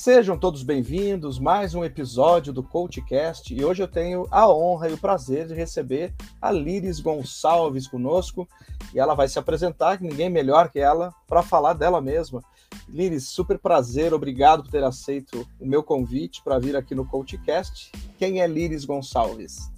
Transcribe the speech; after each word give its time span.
Sejam 0.00 0.38
todos 0.38 0.62
bem-vindos, 0.62 1.38
mais 1.38 1.74
um 1.74 1.84
episódio 1.84 2.54
do 2.54 2.62
CoachCast 2.62 3.54
e 3.54 3.62
hoje 3.62 3.82
eu 3.82 3.86
tenho 3.86 4.26
a 4.30 4.48
honra 4.48 4.88
e 4.88 4.94
o 4.94 4.98
prazer 4.98 5.46
de 5.46 5.52
receber 5.52 6.14
a 6.40 6.50
Liris 6.50 7.00
Gonçalves 7.00 7.86
conosco 7.86 8.48
e 8.94 8.98
ela 8.98 9.14
vai 9.14 9.28
se 9.28 9.38
apresentar, 9.38 10.00
ninguém 10.00 10.30
melhor 10.30 10.70
que 10.70 10.78
ela, 10.78 11.14
para 11.28 11.42
falar 11.42 11.74
dela 11.74 12.00
mesma. 12.00 12.42
Liris, 12.88 13.28
super 13.28 13.58
prazer, 13.58 14.14
obrigado 14.14 14.62
por 14.62 14.70
ter 14.70 14.82
aceito 14.82 15.46
o 15.60 15.66
meu 15.66 15.82
convite 15.82 16.42
para 16.42 16.58
vir 16.58 16.74
aqui 16.74 16.94
no 16.94 17.04
CoachCast. 17.04 17.92
Quem 18.16 18.40
é 18.40 18.46
Liris 18.46 18.86
Gonçalves? 18.86 19.70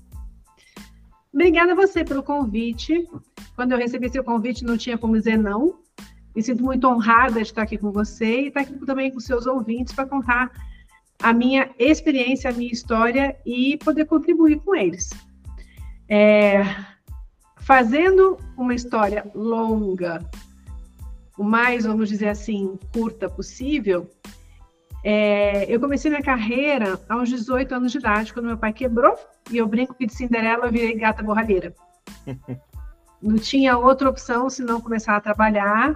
Obrigada 1.34 1.72
a 1.72 1.74
você 1.74 2.04
pelo 2.04 2.22
convite. 2.22 3.08
Quando 3.56 3.72
eu 3.72 3.78
recebi 3.78 4.08
seu 4.08 4.22
convite, 4.22 4.62
não 4.62 4.76
tinha 4.76 4.96
como 4.96 5.14
dizer 5.14 5.36
não. 5.36 5.81
Me 6.34 6.42
sinto 6.42 6.62
muito 6.62 6.86
honrada 6.86 7.34
de 7.34 7.42
estar 7.42 7.62
aqui 7.62 7.76
com 7.76 7.90
você 7.90 8.42
e 8.42 8.48
estar 8.48 8.60
aqui 8.60 8.74
também 8.86 9.10
com 9.10 9.20
seus 9.20 9.46
ouvintes 9.46 9.92
para 9.92 10.06
contar 10.06 10.50
a 11.22 11.32
minha 11.32 11.70
experiência, 11.78 12.50
a 12.50 12.52
minha 12.52 12.72
história 12.72 13.36
e 13.46 13.76
poder 13.78 14.06
contribuir 14.06 14.60
com 14.60 14.74
eles. 14.74 15.10
É, 16.08 16.62
fazendo 17.58 18.38
uma 18.56 18.74
história 18.74 19.24
longa, 19.34 20.18
o 21.38 21.44
mais, 21.44 21.84
vamos 21.84 22.08
dizer 22.08 22.28
assim, 22.28 22.78
curta 22.92 23.28
possível, 23.28 24.10
é, 25.04 25.64
eu 25.72 25.80
comecei 25.80 26.10
minha 26.10 26.22
carreira 26.22 27.00
aos 27.08 27.28
18 27.28 27.74
anos 27.74 27.92
de 27.92 27.98
idade, 27.98 28.32
quando 28.32 28.46
meu 28.46 28.58
pai 28.58 28.72
quebrou, 28.72 29.16
e 29.50 29.58
eu 29.58 29.66
brinco 29.66 29.94
que 29.94 30.06
de 30.06 30.14
Cinderela 30.14 30.66
eu 30.66 30.72
virei 30.72 30.94
gata 30.94 31.22
borralheira. 31.22 31.74
Não 33.20 33.36
tinha 33.36 33.78
outra 33.78 34.10
opção 34.10 34.50
senão 34.50 34.80
começar 34.80 35.16
a 35.16 35.20
trabalhar 35.20 35.94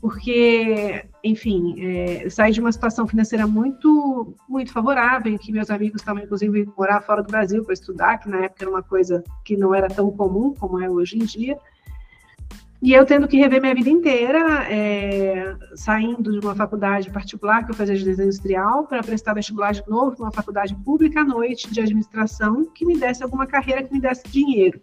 porque, 0.00 1.04
enfim, 1.22 1.74
é, 1.78 2.30
saí 2.30 2.52
de 2.52 2.60
uma 2.60 2.72
situação 2.72 3.06
financeira 3.06 3.46
muito, 3.46 4.34
muito 4.48 4.72
favorável, 4.72 5.32
em 5.32 5.36
que 5.36 5.52
meus 5.52 5.70
amigos 5.70 6.00
estavam, 6.00 6.22
inclusive, 6.22 6.66
morar 6.76 7.02
fora 7.02 7.22
do 7.22 7.30
Brasil 7.30 7.62
para 7.62 7.74
estudar, 7.74 8.18
que 8.18 8.28
na 8.28 8.44
época 8.44 8.64
era 8.64 8.70
uma 8.70 8.82
coisa 8.82 9.22
que 9.44 9.56
não 9.56 9.74
era 9.74 9.88
tão 9.88 10.10
comum 10.10 10.54
como 10.54 10.80
é 10.80 10.88
hoje 10.88 11.16
em 11.16 11.24
dia. 11.24 11.58
E 12.82 12.94
eu 12.94 13.04
tendo 13.04 13.28
que 13.28 13.36
rever 13.36 13.60
minha 13.60 13.74
vida 13.74 13.90
inteira, 13.90 14.64
é, 14.72 15.54
saindo 15.74 16.32
de 16.32 16.38
uma 16.38 16.54
faculdade 16.54 17.10
particular 17.10 17.62
que 17.66 17.72
eu 17.72 17.76
fazia 17.76 17.94
de 17.94 18.02
desenho 18.02 18.28
industrial 18.28 18.86
para 18.86 19.02
prestar 19.02 19.34
vestibular 19.34 19.72
de 19.72 19.86
novo 19.86 20.16
para 20.16 20.24
uma 20.24 20.32
faculdade 20.32 20.74
pública 20.76 21.20
à 21.20 21.24
noite 21.24 21.70
de 21.70 21.78
administração 21.78 22.64
que 22.74 22.86
me 22.86 22.98
desse 22.98 23.22
alguma 23.22 23.46
carreira 23.46 23.82
que 23.82 23.92
me 23.92 24.00
desse 24.00 24.26
dinheiro. 24.28 24.80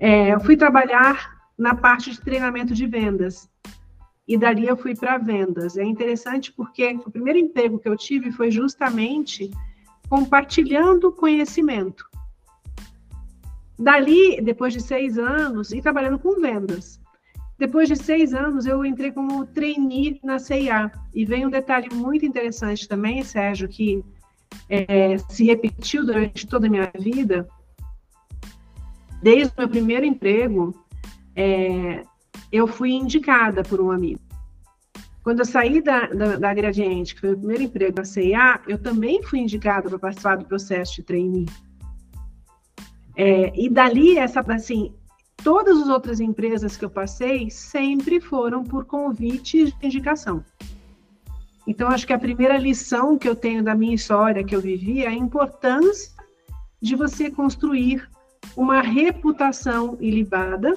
É, 0.00 0.34
eu 0.34 0.40
fui 0.40 0.56
trabalhar 0.56 1.38
na 1.56 1.72
parte 1.72 2.10
de 2.10 2.20
treinamento 2.20 2.74
de 2.74 2.84
vendas 2.84 3.48
e 4.28 4.36
dali 4.36 4.66
eu 4.66 4.76
fui 4.76 4.94
para 4.94 5.16
vendas. 5.16 5.78
É 5.78 5.82
interessante 5.82 6.52
porque 6.52 7.00
o 7.06 7.10
primeiro 7.10 7.38
emprego 7.38 7.78
que 7.78 7.88
eu 7.88 7.96
tive 7.96 8.30
foi 8.30 8.50
justamente 8.50 9.50
compartilhando 10.10 11.10
conhecimento. 11.10 12.04
Dali, 13.78 14.38
depois 14.42 14.74
de 14.74 14.82
seis 14.82 15.18
anos, 15.18 15.72
e 15.72 15.80
trabalhando 15.80 16.18
com 16.18 16.38
vendas. 16.40 17.00
Depois 17.58 17.88
de 17.88 17.96
seis 17.96 18.34
anos, 18.34 18.66
eu 18.66 18.84
entrei 18.84 19.10
como 19.10 19.46
trainee 19.46 20.20
na 20.22 20.38
CIA. 20.38 20.92
E 21.14 21.24
vem 21.24 21.46
um 21.46 21.50
detalhe 21.50 21.88
muito 21.94 22.26
interessante 22.26 22.86
também, 22.86 23.24
Sérgio, 23.24 23.66
que 23.66 24.04
é, 24.68 25.16
se 25.16 25.44
repetiu 25.44 26.04
durante 26.04 26.46
toda 26.46 26.66
a 26.66 26.70
minha 26.70 26.90
vida. 26.98 27.48
Desde 29.22 29.52
o 29.52 29.54
meu 29.58 29.68
primeiro 29.68 30.04
emprego, 30.04 30.74
é, 31.34 32.02
eu 32.52 32.66
fui 32.66 32.92
indicada 32.92 33.62
por 33.62 33.80
um 33.80 33.90
amigo. 33.90 34.20
Quando 35.22 35.40
eu 35.40 35.44
saí 35.44 35.82
da, 35.82 36.06
da, 36.06 36.36
da 36.36 36.54
Gradiente, 36.54 37.14
que 37.14 37.20
foi 37.20 37.32
o 37.32 37.36
primeiro 37.36 37.64
emprego 37.64 37.92
da 37.92 38.04
CIA, 38.04 38.60
eu 38.66 38.78
também 38.78 39.22
fui 39.22 39.40
indicada 39.40 39.88
para 39.88 39.98
participar 39.98 40.36
do 40.36 40.44
processo 40.46 40.96
de 40.96 41.02
trainee. 41.02 41.46
É, 43.14 43.52
e 43.54 43.68
dali, 43.68 44.16
essa, 44.16 44.40
assim, 44.40 44.94
todas 45.42 45.76
as 45.76 45.88
outras 45.88 46.20
empresas 46.20 46.76
que 46.76 46.84
eu 46.84 46.90
passei 46.90 47.50
sempre 47.50 48.20
foram 48.20 48.64
por 48.64 48.84
convite 48.84 49.66
de 49.66 49.86
indicação. 49.86 50.42
Então, 51.66 51.88
acho 51.88 52.06
que 52.06 52.12
a 52.14 52.18
primeira 52.18 52.56
lição 52.56 53.18
que 53.18 53.28
eu 53.28 53.36
tenho 53.36 53.62
da 53.62 53.74
minha 53.74 53.94
história 53.94 54.42
que 54.42 54.56
eu 54.56 54.60
vivi 54.60 55.04
é 55.04 55.08
a 55.08 55.12
importância 55.12 56.12
de 56.80 56.96
você 56.96 57.30
construir 57.30 58.08
uma 58.56 58.80
reputação 58.80 59.98
ilibada 60.00 60.74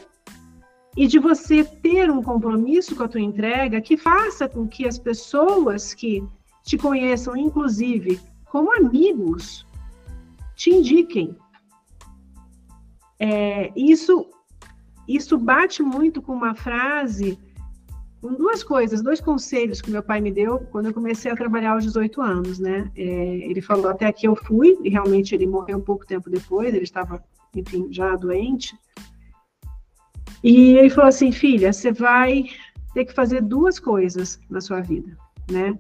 e 0.96 1.08
de 1.08 1.20
você 1.20 1.64
ter 1.64 2.10
um 2.12 2.22
compromisso 2.22 2.96
com 2.96 3.04
a 3.04 3.08
tua 3.08 3.22
entrega 3.22 3.82
que 3.82 3.96
faça 3.96 4.48
com 4.48 4.68
que 4.68 4.88
as 4.88 4.98
pessoas 4.98 5.94
que 5.94 6.24
te 6.64 6.78
conheçam, 6.78 7.36
inclusive 7.36 8.20
como 8.46 8.74
amigos, 8.74 9.66
te 10.56 10.70
indiquem. 10.72 11.36
É, 13.18 13.72
isso, 13.76 14.28
isso 15.08 15.38
bate 15.38 15.82
muito 15.82 16.22
com 16.22 16.34
uma 16.34 16.54
frase, 16.54 17.40
com 18.22 18.34
duas 18.34 18.62
coisas, 18.62 19.02
dois 19.02 19.22
conselhos 19.22 19.82
que 19.82 19.90
meu 19.90 20.04
pai 20.04 20.20
me 20.20 20.32
deu 20.32 20.60
quando 20.72 20.88
eu 20.88 20.94
comecei 20.94 21.32
a 21.32 21.36
trabalhar 21.36 21.72
aos 21.72 21.84
18 21.84 22.22
anos, 22.22 22.60
né? 22.60 22.92
É, 22.96 23.04
ele 23.04 23.62
falou 23.62 23.88
até 23.88 24.06
aqui 24.06 24.28
eu 24.28 24.36
fui, 24.36 24.78
e 24.84 24.90
realmente 24.90 25.34
ele 25.34 25.48
morreu 25.48 25.78
um 25.78 25.82
pouco 25.82 26.06
tempo 26.06 26.30
depois, 26.30 26.74
ele 26.74 26.84
estava, 26.84 27.24
enfim, 27.56 27.88
já 27.92 28.16
doente. 28.16 28.78
E 30.44 30.78
ele 30.78 30.90
falou 30.90 31.10
assim, 31.10 31.32
filha, 31.32 31.72
você 31.72 31.92
vai 31.92 32.46
ter 32.94 33.06
que 33.06 33.14
fazer 33.14 33.42
duas 33.42 33.80
coisas 33.80 34.40
na 34.50 34.60
sua 34.60 34.82
vida, 34.82 35.16
né? 35.50 35.78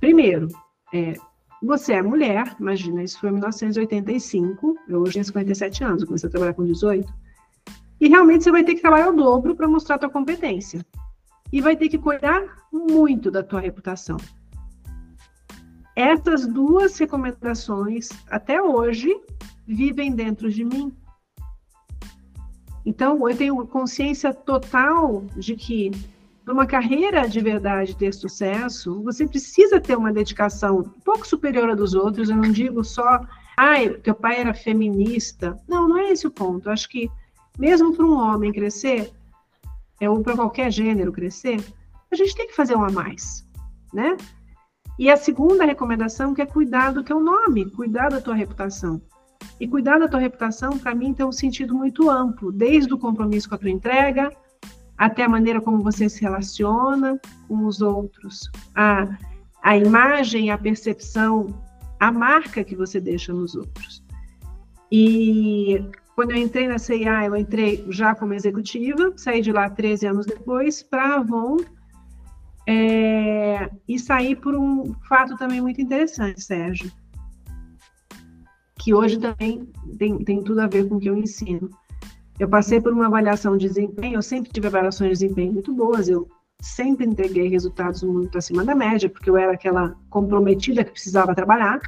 Primeiro, 0.00 0.48
é, 0.92 1.14
você 1.62 1.94
é 1.94 2.02
mulher, 2.02 2.54
imagina, 2.60 3.02
isso 3.02 3.18
foi 3.18 3.30
em 3.30 3.32
1985, 3.32 4.76
eu 4.88 5.00
hoje 5.00 5.14
tenho 5.14 5.24
57 5.24 5.84
anos, 5.84 6.04
comecei 6.04 6.28
a 6.28 6.30
trabalhar 6.30 6.54
com 6.54 6.64
18, 6.64 7.12
e 8.00 8.08
realmente 8.08 8.44
você 8.44 8.50
vai 8.50 8.64
ter 8.64 8.74
que 8.74 8.82
trabalhar 8.82 9.08
o 9.08 9.16
dobro 9.16 9.56
para 9.56 9.68
mostrar 9.68 9.96
a 9.96 9.98
tua 9.98 10.10
competência. 10.10 10.84
E 11.52 11.60
vai 11.60 11.76
ter 11.76 11.88
que 11.88 11.96
cuidar 11.96 12.42
muito 12.72 13.30
da 13.30 13.42
tua 13.42 13.60
reputação. 13.60 14.18
Essas 15.94 16.46
duas 16.46 16.98
recomendações, 16.98 18.08
até 18.28 18.60
hoje, 18.60 19.18
vivem 19.66 20.14
dentro 20.14 20.50
de 20.50 20.62
mim. 20.62 20.92
Então, 22.86 23.28
eu 23.28 23.36
tenho 23.36 23.66
consciência 23.66 24.32
total 24.32 25.24
de 25.36 25.56
que 25.56 25.90
para 26.44 26.54
uma 26.54 26.66
carreira 26.66 27.28
de 27.28 27.40
verdade 27.40 27.96
ter 27.96 28.14
sucesso, 28.14 29.02
você 29.02 29.26
precisa 29.26 29.80
ter 29.80 29.98
uma 29.98 30.12
dedicação 30.12 30.78
um 30.78 31.00
pouco 31.00 31.26
superior 31.26 31.68
à 31.68 31.74
dos 31.74 31.92
outros. 31.92 32.30
Eu 32.30 32.36
não 32.36 32.52
digo 32.52 32.84
só, 32.84 33.26
ai, 33.58 33.88
teu 33.88 34.14
pai 34.14 34.38
era 34.38 34.54
feminista. 34.54 35.60
Não, 35.66 35.88
não 35.88 35.98
é 35.98 36.12
esse 36.12 36.28
o 36.28 36.30
ponto. 36.30 36.68
Eu 36.68 36.72
acho 36.72 36.88
que 36.88 37.10
mesmo 37.58 37.96
para 37.96 38.06
um 38.06 38.14
homem 38.16 38.52
crescer, 38.52 39.10
é, 40.00 40.08
ou 40.08 40.22
para 40.22 40.36
qualquer 40.36 40.70
gênero 40.70 41.10
crescer, 41.10 41.60
a 42.12 42.14
gente 42.14 42.36
tem 42.36 42.46
que 42.46 42.54
fazer 42.54 42.76
um 42.76 42.84
a 42.84 42.90
mais, 42.92 43.44
né? 43.92 44.16
E 44.96 45.10
a 45.10 45.16
segunda 45.16 45.64
recomendação 45.64 46.32
que 46.32 46.40
é 46.40 46.46
cuidar 46.46 46.92
do 46.92 47.02
teu 47.02 47.18
nome, 47.18 47.68
cuidar 47.72 48.10
da 48.10 48.20
tua 48.20 48.36
reputação. 48.36 49.02
E 49.58 49.66
cuidar 49.66 49.98
da 49.98 50.08
tua 50.08 50.20
reputação, 50.20 50.78
para 50.78 50.94
mim, 50.94 51.14
tem 51.14 51.24
um 51.24 51.32
sentido 51.32 51.74
muito 51.74 52.10
amplo, 52.10 52.52
desde 52.52 52.92
o 52.92 52.98
compromisso 52.98 53.48
com 53.48 53.54
a 53.54 53.58
tua 53.58 53.70
entrega, 53.70 54.30
até 54.98 55.24
a 55.24 55.28
maneira 55.28 55.60
como 55.60 55.82
você 55.82 56.08
se 56.08 56.20
relaciona 56.22 57.20
com 57.48 57.66
os 57.66 57.80
outros, 57.80 58.50
a, 58.74 59.06
a 59.62 59.76
imagem, 59.76 60.50
a 60.50 60.58
percepção, 60.58 61.62
a 62.00 62.10
marca 62.10 62.64
que 62.64 62.74
você 62.74 63.00
deixa 63.00 63.32
nos 63.32 63.54
outros. 63.54 64.02
E 64.90 65.84
quando 66.14 66.30
eu 66.30 66.38
entrei 66.38 66.68
na 66.68 66.78
CIA, 66.78 67.26
eu 67.26 67.36
entrei 67.36 67.84
já 67.90 68.14
como 68.14 68.34
executiva, 68.34 69.12
saí 69.16 69.40
de 69.40 69.52
lá 69.52 69.68
13 69.68 70.06
anos 70.06 70.26
depois 70.26 70.82
para 70.82 71.02
a 71.02 71.14
Avon, 71.16 71.56
é, 72.68 73.70
e 73.86 73.98
saí 73.98 74.34
por 74.34 74.54
um 74.56 74.92
fato 75.08 75.36
também 75.36 75.60
muito 75.60 75.80
interessante, 75.80 76.42
Sérgio 76.42 76.90
que 78.86 78.94
hoje 78.94 79.18
também 79.18 79.68
tem, 79.98 80.16
tem 80.18 80.40
tudo 80.44 80.60
a 80.60 80.68
ver 80.68 80.88
com 80.88 80.94
o 80.94 81.00
que 81.00 81.10
eu 81.10 81.16
ensino. 81.16 81.68
Eu 82.38 82.48
passei 82.48 82.80
por 82.80 82.92
uma 82.92 83.06
avaliação 83.06 83.56
de 83.56 83.66
desempenho, 83.66 84.14
eu 84.14 84.22
sempre 84.22 84.52
tive 84.52 84.68
avaliações 84.68 85.18
de 85.18 85.24
desempenho 85.24 85.54
muito 85.54 85.74
boas, 85.74 86.08
eu 86.08 86.28
sempre 86.60 87.04
entreguei 87.04 87.48
resultados 87.48 88.04
muito 88.04 88.38
acima 88.38 88.64
da 88.64 88.76
média, 88.76 89.10
porque 89.10 89.28
eu 89.28 89.36
era 89.36 89.54
aquela 89.54 89.96
comprometida 90.08 90.84
que 90.84 90.92
precisava 90.92 91.34
trabalhar. 91.34 91.80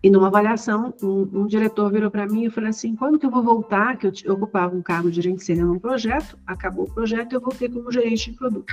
E 0.00 0.08
numa 0.08 0.28
avaliação, 0.28 0.94
um, 1.02 1.40
um 1.40 1.46
diretor 1.48 1.90
virou 1.90 2.08
para 2.08 2.28
mim 2.28 2.44
e 2.44 2.50
falou 2.50 2.70
assim: 2.70 2.94
quando 2.94 3.18
que 3.18 3.26
eu 3.26 3.32
vou 3.32 3.42
voltar? 3.42 3.96
Que 3.96 4.06
eu, 4.06 4.12
eu 4.22 4.34
ocupava 4.34 4.76
um 4.76 4.80
cargo 4.80 5.10
de 5.10 5.40
sênior 5.40 5.66
num 5.66 5.80
projeto, 5.80 6.38
acabou 6.46 6.84
o 6.84 6.94
projeto, 6.94 7.32
eu 7.32 7.40
voltei 7.40 7.68
como 7.68 7.90
gerente 7.90 8.30
de 8.30 8.36
produto. 8.36 8.72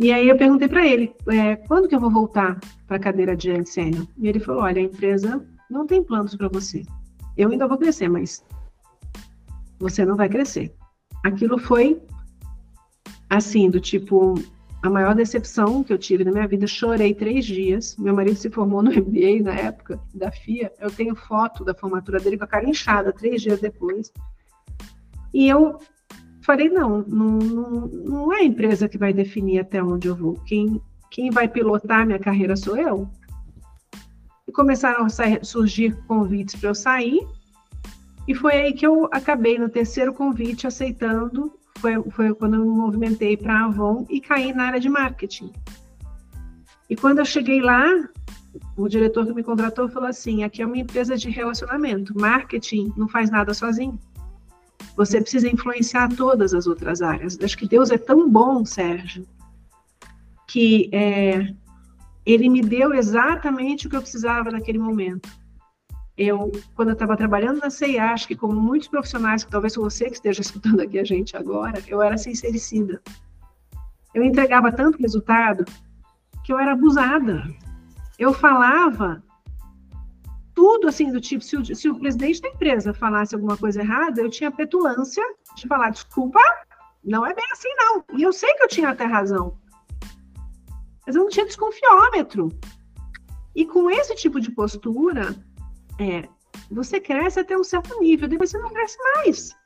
E 0.00 0.12
aí 0.12 0.28
eu 0.28 0.36
perguntei 0.36 0.68
para 0.68 0.86
ele, 0.86 1.12
é, 1.28 1.56
quando 1.56 1.88
que 1.88 1.94
eu 1.94 1.98
vou 1.98 2.10
voltar 2.10 2.60
para 2.86 2.96
a 2.96 3.00
cadeira 3.00 3.36
de 3.36 3.44
gerente 3.44 3.70
sênior? 3.70 4.06
E 4.16 4.28
ele 4.28 4.38
falou, 4.38 4.62
olha, 4.62 4.80
a 4.80 4.84
empresa 4.84 5.44
não 5.68 5.88
tem 5.88 6.04
planos 6.04 6.36
para 6.36 6.46
você. 6.48 6.84
Eu 7.36 7.50
ainda 7.50 7.66
vou 7.66 7.76
crescer, 7.76 8.08
mas 8.08 8.44
você 9.80 10.04
não 10.04 10.14
vai 10.14 10.28
crescer. 10.28 10.72
Aquilo 11.24 11.58
foi 11.58 12.00
assim, 13.28 13.68
do 13.68 13.80
tipo, 13.80 14.34
a 14.82 14.88
maior 14.88 15.16
decepção 15.16 15.82
que 15.82 15.92
eu 15.92 15.98
tive 15.98 16.24
na 16.24 16.30
minha 16.30 16.46
vida. 16.46 16.66
Chorei 16.66 17.12
três 17.12 17.44
dias. 17.44 17.96
Meu 17.96 18.14
marido 18.14 18.36
se 18.36 18.50
formou 18.50 18.82
no 18.82 18.90
MBA 18.94 19.42
na 19.42 19.54
época 19.54 20.00
da 20.14 20.30
FIA. 20.30 20.72
Eu 20.78 20.92
tenho 20.92 21.16
foto 21.16 21.64
da 21.64 21.74
formatura 21.74 22.20
dele 22.20 22.38
com 22.38 22.44
a 22.44 22.48
cara 22.48 22.68
inchada 22.68 23.12
três 23.12 23.42
dias 23.42 23.60
depois. 23.60 24.12
E 25.34 25.48
eu 25.48 25.78
falei: 26.48 26.68
não, 26.68 27.02
não, 27.02 27.38
não, 27.38 28.32
é 28.32 28.38
a 28.38 28.44
empresa 28.44 28.88
que 28.88 28.98
vai 28.98 29.12
definir 29.12 29.60
até 29.60 29.82
onde 29.82 30.08
eu 30.08 30.16
vou. 30.16 30.34
Quem, 30.46 30.80
quem 31.10 31.30
vai 31.30 31.46
pilotar 31.46 32.06
minha 32.06 32.18
carreira 32.18 32.56
sou 32.56 32.76
eu. 32.76 33.08
E 34.46 34.52
começaram 34.52 35.04
a 35.04 35.44
surgir 35.44 35.94
convites 36.06 36.56
para 36.56 36.70
eu 36.70 36.74
sair. 36.74 37.20
E 38.26 38.34
foi 38.34 38.52
aí 38.52 38.72
que 38.72 38.86
eu 38.86 39.08
acabei 39.12 39.58
no 39.58 39.68
terceiro 39.68 40.12
convite 40.12 40.66
aceitando 40.66 41.52
foi, 41.78 42.02
foi 42.10 42.34
quando 42.34 42.54
eu 42.54 42.64
me 42.64 42.76
movimentei 42.76 43.36
para 43.36 43.54
a 43.54 43.64
Avon 43.66 44.04
e 44.10 44.20
caí 44.20 44.52
na 44.52 44.64
área 44.64 44.80
de 44.80 44.88
marketing. 44.88 45.52
E 46.90 46.96
quando 46.96 47.18
eu 47.18 47.24
cheguei 47.24 47.60
lá, 47.60 47.86
o 48.76 48.88
diretor 48.88 49.26
que 49.26 49.32
me 49.32 49.42
contratou 49.42 49.88
falou 49.88 50.08
assim: 50.08 50.42
aqui 50.42 50.62
é 50.62 50.66
uma 50.66 50.78
empresa 50.78 51.16
de 51.16 51.30
relacionamento, 51.30 52.18
marketing 52.18 52.92
não 52.96 53.08
faz 53.08 53.30
nada 53.30 53.54
sozinho. 53.54 53.98
Você 54.98 55.18
precisa 55.18 55.48
influenciar 55.48 56.14
todas 56.14 56.52
as 56.52 56.66
outras 56.66 57.00
áreas. 57.00 57.38
Acho 57.42 57.56
que 57.56 57.66
Deus 57.66 57.90
é 57.90 57.96
tão 57.96 58.28
bom, 58.28 58.66
Sérgio, 58.66 59.26
que 60.46 60.90
é, 60.92 61.54
ele 62.26 62.50
me 62.50 62.60
deu 62.60 62.92
exatamente 62.92 63.86
o 63.86 63.90
que 63.90 63.96
eu 63.96 64.02
precisava 64.02 64.50
naquele 64.50 64.78
momento 64.78 65.30
eu, 66.18 66.50
quando 66.74 66.88
eu 66.88 66.94
estava 66.94 67.16
trabalhando 67.16 67.60
na 67.60 67.70
CIA, 67.70 68.10
acho 68.10 68.26
que 68.26 68.34
como 68.34 68.60
muitos 68.60 68.88
profissionais, 68.88 69.44
que 69.44 69.50
talvez 69.50 69.76
você 69.76 70.06
que 70.06 70.14
esteja 70.16 70.40
escutando 70.42 70.80
aqui 70.80 70.98
a 70.98 71.04
gente 71.04 71.36
agora, 71.36 71.80
eu 71.86 72.02
era 72.02 72.18
sincericida. 72.18 73.00
Eu 74.12 74.24
entregava 74.24 74.72
tanto 74.72 75.00
resultado 75.00 75.64
que 76.42 76.52
eu 76.52 76.58
era 76.58 76.72
abusada. 76.72 77.44
Eu 78.18 78.34
falava 78.34 79.22
tudo 80.58 80.88
assim 80.88 81.12
do 81.12 81.20
tipo, 81.20 81.44
se 81.44 81.56
o, 81.56 81.64
se 81.64 81.88
o 81.88 81.94
presidente 81.94 82.42
da 82.42 82.48
empresa 82.48 82.92
falasse 82.92 83.32
alguma 83.32 83.56
coisa 83.56 83.80
errada, 83.80 84.20
eu 84.20 84.28
tinha 84.28 84.50
petulância 84.50 85.22
de 85.54 85.68
falar, 85.68 85.90
desculpa, 85.90 86.40
não 87.04 87.24
é 87.24 87.32
bem 87.32 87.44
assim 87.52 87.68
não. 87.76 88.04
E 88.18 88.24
eu 88.24 88.32
sei 88.32 88.52
que 88.54 88.64
eu 88.64 88.68
tinha 88.68 88.88
até 88.88 89.04
razão. 89.04 89.56
Mas 91.06 91.14
eu 91.14 91.22
não 91.22 91.30
tinha 91.30 91.46
desconfiômetro. 91.46 92.48
E 93.54 93.64
com 93.64 93.88
esse 93.88 94.16
tipo 94.16 94.40
de 94.40 94.50
postura, 94.50 95.32
é, 95.96 96.28
você 96.68 96.98
cresce 96.98 97.38
até 97.38 97.56
um 97.56 97.62
certo 97.62 97.96
nível, 98.00 98.26
depois 98.26 98.50
você 98.50 98.58
não 98.58 98.70
cresce 98.70 98.98
mais. 99.14 99.56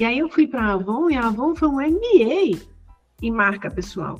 E 0.00 0.04
aí 0.04 0.18
eu 0.18 0.28
fui 0.28 0.48
para 0.48 0.64
a 0.64 0.72
Avon 0.72 1.10
e 1.10 1.16
a 1.16 1.28
Avon 1.28 1.54
foi 1.54 1.68
um 1.68 1.80
MBA 1.80 2.60
em 3.22 3.30
marca 3.30 3.70
pessoal. 3.70 4.18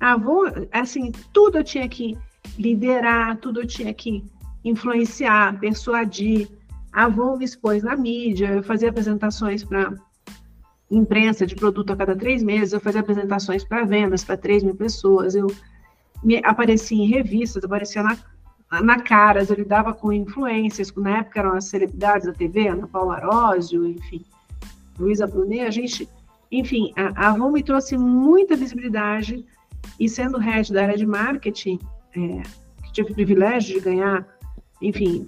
A 0.00 0.12
Avon, 0.12 0.44
assim, 0.72 1.12
tudo 1.34 1.58
eu 1.58 1.64
tinha 1.64 1.86
que 1.86 2.16
liderar, 2.58 3.36
tudo 3.38 3.62
eu 3.62 3.66
tinha 3.66 3.92
que 3.92 4.24
influenciar, 4.64 5.58
persuadir. 5.58 6.48
A 6.92 7.04
Avon 7.04 7.36
me 7.36 7.44
expôs 7.44 7.82
na 7.82 7.96
mídia, 7.96 8.48
eu 8.48 8.62
fazia 8.62 8.90
apresentações 8.90 9.64
para 9.64 9.92
imprensa 10.90 11.46
de 11.46 11.54
produto 11.54 11.92
a 11.92 11.96
cada 11.96 12.14
três 12.14 12.42
meses, 12.42 12.72
eu 12.72 12.80
fazia 12.80 13.00
apresentações 13.00 13.64
para 13.64 13.84
vendas 13.84 14.24
para 14.24 14.36
3 14.36 14.62
mil 14.62 14.76
pessoas, 14.76 15.34
eu 15.34 15.48
me, 16.22 16.40
aparecia 16.44 16.96
em 16.96 17.08
revistas, 17.08 17.64
aparecia 17.64 18.02
na 18.02 18.16
na 18.82 18.98
Caras, 18.98 19.50
eu 19.50 19.56
lidava 19.56 19.94
com 19.94 20.12
influências, 20.12 20.92
na 20.96 21.18
época 21.18 21.38
eram 21.38 21.54
as 21.54 21.66
celebridades 21.66 22.26
da 22.26 22.32
TV, 22.32 22.68
Ana 22.68 22.88
Paula 22.88 23.16
Arósio, 23.16 23.86
enfim, 23.86 24.24
Luísa 24.98 25.26
Brunet, 25.26 25.60
a 25.60 25.70
gente, 25.70 26.08
enfim, 26.50 26.92
a, 26.96 27.26
a 27.26 27.30
Avon 27.30 27.52
me 27.52 27.62
trouxe 27.62 27.96
muita 27.96 28.56
visibilidade 28.56 29.44
e 30.00 30.08
sendo 30.08 30.38
head 30.38 30.72
da 30.72 30.82
área 30.82 30.96
de 30.96 31.06
marketing, 31.06 31.78
é, 32.16 32.42
tive 32.92 33.10
o 33.10 33.14
privilégio 33.14 33.74
de 33.74 33.80
ganhar, 33.80 34.26
enfim, 34.80 35.26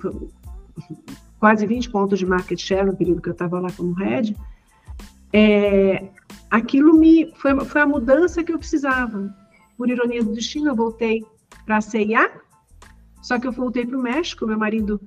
quase 1.38 1.66
20 1.66 1.90
pontos 1.90 2.18
de 2.18 2.26
market 2.26 2.58
share 2.58 2.86
no 2.86 2.96
período 2.96 3.20
que 3.20 3.28
eu 3.28 3.32
estava 3.32 3.60
lá 3.60 3.68
como 3.76 3.92
head, 3.94 4.36
é, 5.32 6.08
aquilo 6.50 6.94
me 6.94 7.32
foi, 7.36 7.58
foi 7.64 7.80
a 7.80 7.86
mudança 7.86 8.42
que 8.42 8.52
eu 8.52 8.58
precisava. 8.58 9.34
Por 9.76 9.90
ironia 9.90 10.24
do 10.24 10.32
destino, 10.32 10.68
eu 10.68 10.76
voltei 10.76 11.24
para 11.64 11.78
a 11.78 11.80
CIA, 11.80 12.30
só 13.20 13.38
que 13.38 13.46
eu 13.46 13.52
voltei 13.52 13.84
para 13.84 13.98
o 13.98 14.02
México, 14.02 14.46
meu 14.46 14.58
marido 14.58 15.00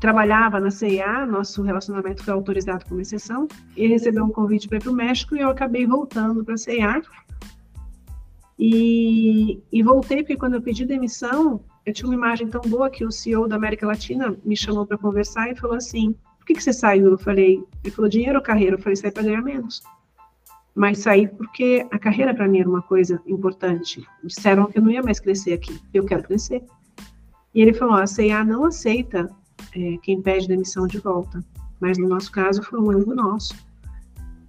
trabalhava 0.00 0.58
na 0.58 0.70
CIA, 0.70 1.26
nosso 1.26 1.62
relacionamento 1.62 2.24
foi 2.24 2.32
autorizado 2.32 2.84
como 2.86 3.00
exceção, 3.00 3.46
e 3.76 3.86
recebeu 3.86 4.24
um 4.24 4.30
convite 4.30 4.66
para 4.66 4.78
ir 4.78 4.82
para 4.82 4.90
o 4.90 4.94
México 4.94 5.36
e 5.36 5.40
eu 5.40 5.50
acabei 5.50 5.86
voltando 5.86 6.44
para 6.44 6.54
a 6.54 6.58
CIA. 6.58 7.02
E, 8.58 9.60
e 9.72 9.82
voltei 9.82 10.18
porque 10.18 10.36
quando 10.36 10.54
eu 10.54 10.62
pedi 10.62 10.84
demissão, 10.84 11.60
eu 11.84 11.92
tinha 11.92 12.08
uma 12.08 12.14
imagem 12.14 12.48
tão 12.48 12.60
boa 12.60 12.90
que 12.90 13.04
o 13.04 13.10
CEO 13.10 13.48
da 13.48 13.56
América 13.56 13.86
Latina 13.86 14.36
me 14.44 14.56
chamou 14.56 14.86
para 14.86 14.98
conversar 14.98 15.50
e 15.50 15.56
falou 15.56 15.76
assim: 15.76 16.14
por 16.38 16.46
que, 16.46 16.54
que 16.54 16.62
você 16.62 16.72
saiu? 16.72 17.06
Eu 17.06 17.18
falei, 17.18 17.62
ele 17.82 17.94
falou, 17.94 18.10
dinheiro 18.10 18.38
ou 18.38 18.44
carreira? 18.44 18.76
Eu 18.76 18.80
falei, 18.80 18.96
saí 18.96 19.10
para 19.10 19.22
ganhar 19.22 19.42
menos. 19.42 19.82
Mas 20.74 20.98
saí 20.98 21.28
porque 21.28 21.86
a 21.90 21.98
carreira 21.98 22.34
para 22.34 22.48
mim 22.48 22.60
era 22.60 22.68
uma 22.68 22.82
coisa 22.82 23.20
importante. 23.26 24.04
Disseram 24.24 24.66
que 24.66 24.78
eu 24.78 24.82
não 24.82 24.90
ia 24.90 25.02
mais 25.02 25.20
crescer 25.20 25.52
aqui. 25.52 25.78
Eu 25.92 26.04
quero 26.04 26.22
crescer. 26.22 26.62
E 27.54 27.60
ele 27.60 27.72
falou: 27.72 27.94
a 27.94 28.06
CIA 28.06 28.44
não 28.44 28.64
aceita 28.64 29.30
é, 29.74 29.96
quem 30.02 30.20
pede 30.20 30.48
demissão 30.48 30.86
de 30.86 30.98
volta, 30.98 31.44
mas 31.80 31.98
no 31.98 32.08
nosso 32.08 32.32
caso 32.32 32.62
foi 32.62 32.80
um 32.80 32.92
erro 32.92 33.14
nosso. 33.14 33.54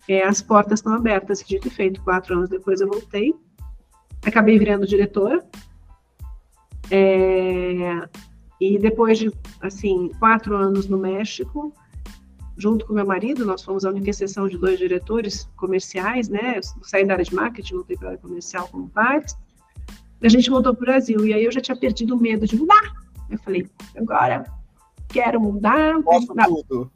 É, 0.07 0.23
as 0.23 0.41
portas 0.41 0.79
estão 0.79 0.93
abertas, 0.93 1.43
dito 1.43 1.67
e 1.67 1.71
feito. 1.71 2.01
Quatro 2.01 2.35
anos 2.35 2.49
depois 2.49 2.81
eu 2.81 2.87
voltei, 2.87 3.33
acabei 4.25 4.57
virando 4.57 4.87
diretora. 4.87 5.43
É, 6.91 8.07
e 8.59 8.77
depois 8.77 9.17
de, 9.17 9.31
assim, 9.61 10.09
quatro 10.19 10.55
anos 10.55 10.87
no 10.87 10.97
México, 10.97 11.73
junto 12.57 12.85
com 12.85 12.93
meu 12.93 13.05
marido, 13.05 13.45
nós 13.45 13.63
fomos 13.63 13.85
a 13.85 13.89
única 13.89 14.09
exceção 14.09 14.47
de 14.47 14.57
dois 14.57 14.77
diretores 14.77 15.49
comerciais, 15.55 16.29
né? 16.29 16.57
Eu 16.57 16.61
saí 16.83 17.05
da 17.05 17.13
área 17.13 17.25
de 17.25 17.33
marketing, 17.33 17.75
voltei 17.75 17.97
para 17.97 18.07
a 18.07 18.11
área 18.11 18.21
comercial 18.21 18.67
como 18.69 18.89
parte 18.89 19.35
a 20.25 20.29
gente 20.29 20.49
voltou 20.49 20.73
para 20.73 20.83
o 20.83 20.85
Brasil. 20.85 21.25
E 21.25 21.33
aí 21.33 21.43
eu 21.43 21.51
já 21.51 21.61
tinha 21.61 21.75
perdido 21.75 22.15
o 22.15 22.19
medo 22.19 22.47
de 22.47 22.55
mudar. 22.55 22.93
Eu 23.29 23.37
falei, 23.39 23.67
agora 23.95 24.45
quero 25.09 25.39
mudar. 25.39 26.01
Posso 26.01 26.27
mudar. 26.27 26.47
tudo. 26.47 26.91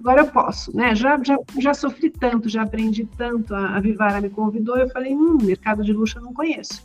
Agora 0.00 0.22
eu 0.22 0.26
posso, 0.26 0.74
né? 0.74 0.94
Já, 0.94 1.22
já, 1.22 1.38
já 1.58 1.74
sofri 1.74 2.10
tanto, 2.10 2.48
já 2.48 2.62
aprendi 2.62 3.06
tanto. 3.18 3.54
A, 3.54 3.76
a 3.76 3.80
Vivara 3.80 4.20
me 4.20 4.30
convidou, 4.30 4.76
eu 4.76 4.88
falei, 4.88 5.14
hum, 5.14 5.36
mercado 5.42 5.84
de 5.84 5.92
luxo 5.92 6.18
eu 6.18 6.22
não 6.22 6.32
conheço. 6.32 6.82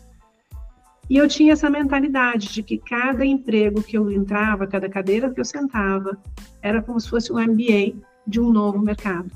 E 1.09 1.17
eu 1.17 1.27
tinha 1.27 1.53
essa 1.53 1.69
mentalidade 1.69 2.51
de 2.51 2.61
que 2.61 2.77
cada 2.77 3.25
emprego 3.25 3.81
que 3.81 3.97
eu 3.97 4.11
entrava, 4.11 4.67
cada 4.67 4.89
cadeira 4.89 5.29
que 5.29 5.39
eu 5.39 5.45
sentava, 5.45 6.17
era 6.61 6.81
como 6.81 6.99
se 6.99 7.09
fosse 7.09 7.31
um 7.31 7.39
MBA 7.39 7.95
de 8.27 8.39
um 8.41 8.51
novo 8.51 8.79
mercado. 8.79 9.31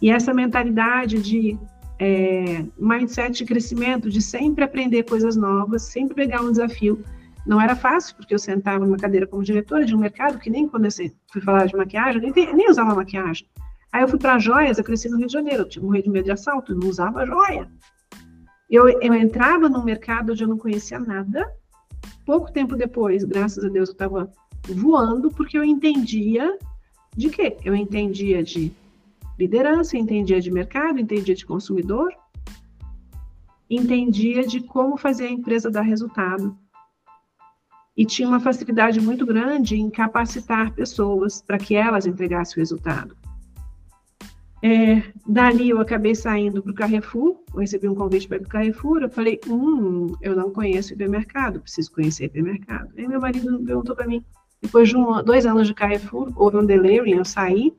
E 0.00 0.10
essa 0.10 0.32
mentalidade 0.32 1.20
de 1.20 1.58
é, 1.98 2.64
mindset 2.78 3.38
de 3.38 3.44
crescimento, 3.44 4.08
de 4.08 4.22
sempre 4.22 4.64
aprender 4.64 5.02
coisas 5.02 5.36
novas, 5.36 5.82
sempre 5.82 6.14
pegar 6.14 6.40
um 6.40 6.50
desafio. 6.50 7.04
Não 7.46 7.60
era 7.60 7.74
fácil, 7.74 8.16
porque 8.16 8.34
eu 8.34 8.38
sentava 8.38 8.84
numa 8.84 8.96
cadeira 8.96 9.26
como 9.26 9.42
diretora 9.42 9.84
de 9.84 9.94
um 9.94 9.98
mercado 9.98 10.38
que 10.38 10.48
nem 10.48 10.68
quando 10.68 10.84
eu 10.84 10.90
fui 11.32 11.40
falar 11.40 11.66
de 11.66 11.76
maquiagem, 11.76 12.20
nem, 12.20 12.54
nem 12.54 12.70
usava 12.70 12.94
maquiagem. 12.94 13.48
Aí 13.92 14.02
eu 14.02 14.08
fui 14.08 14.18
para 14.18 14.38
joias, 14.38 14.78
eu 14.78 14.84
cresci 14.84 15.08
no 15.08 15.18
Rio 15.18 15.26
de 15.26 15.32
Janeiro, 15.32 15.62
eu 15.62 15.68
tinha 15.68 15.84
morrido 15.84 16.04
de 16.04 16.10
medo 16.10 16.24
de 16.24 16.30
assalto, 16.30 16.72
eu 16.72 16.78
não 16.78 16.88
usava 16.88 17.26
joia. 17.26 17.68
Eu, 18.70 18.88
eu 18.88 19.14
entrava 19.14 19.68
num 19.68 19.84
mercado 19.84 20.32
onde 20.32 20.42
eu 20.42 20.48
não 20.48 20.56
conhecia 20.56 20.98
nada. 20.98 21.46
Pouco 22.24 22.50
tempo 22.50 22.74
depois, 22.76 23.24
graças 23.24 23.62
a 23.62 23.68
Deus, 23.68 23.90
eu 23.90 23.92
estava 23.92 24.30
voando, 24.68 25.30
porque 25.30 25.58
eu 25.58 25.64
entendia 25.64 26.56
de 27.14 27.28
quê? 27.28 27.58
Eu 27.64 27.74
entendia 27.74 28.42
de 28.42 28.72
liderança, 29.38 29.98
entendia 29.98 30.40
de 30.40 30.50
mercado, 30.50 30.98
entendia 30.98 31.34
de 31.34 31.44
consumidor, 31.44 32.14
entendia 33.68 34.46
de 34.46 34.60
como 34.60 34.96
fazer 34.96 35.26
a 35.26 35.30
empresa 35.30 35.70
dar 35.70 35.82
resultado. 35.82 36.56
E 37.96 38.06
tinha 38.06 38.26
uma 38.26 38.40
facilidade 38.40 39.00
muito 39.00 39.26
grande 39.26 39.76
em 39.76 39.90
capacitar 39.90 40.72
pessoas 40.72 41.42
para 41.42 41.58
que 41.58 41.74
elas 41.74 42.06
entregassem 42.06 42.56
o 42.56 42.60
resultado. 42.60 43.16
É, 44.64 45.02
dali 45.26 45.70
eu 45.70 45.80
acabei 45.80 46.14
saindo 46.14 46.62
para 46.62 46.70
o 46.70 46.74
Carrefour, 46.74 47.36
eu 47.52 47.60
recebi 47.60 47.88
um 47.88 47.94
convite 47.94 48.28
para 48.28 48.36
ir 48.36 48.40
para 48.40 48.46
o 48.46 48.50
Carrefour, 48.50 49.02
eu 49.02 49.10
falei, 49.10 49.40
hum, 49.48 50.14
eu 50.22 50.36
não 50.36 50.50
conheço 50.50 50.92
hipermercado, 50.92 51.60
preciso 51.60 51.90
conhecer 51.92 52.26
hipermercado. 52.26 52.88
Aí 52.96 53.08
meu 53.08 53.20
marido 53.20 53.60
perguntou 53.64 53.96
para 53.96 54.06
mim, 54.06 54.24
depois 54.60 54.88
de 54.88 54.96
um, 54.96 55.22
dois 55.22 55.44
anos 55.46 55.66
de 55.66 55.74
Carrefour, 55.74 56.32
houve 56.36 56.58
um 56.58 56.64
delay, 56.64 57.00
eu 57.12 57.24
saí, 57.24 57.74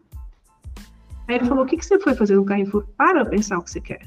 Aí 1.27 1.36
ele 1.36 1.46
falou: 1.46 1.63
O 1.63 1.67
que, 1.67 1.77
que 1.77 1.86
você 1.86 2.00
foi 2.00 2.13
fazer 2.15 2.36
no 2.36 2.46
Carrefour? 2.46 2.86
Para 2.98 3.25
pensar 3.25 3.58
o 3.58 3.63
que 3.63 3.72
você 3.72 3.82
quer. 3.82 4.01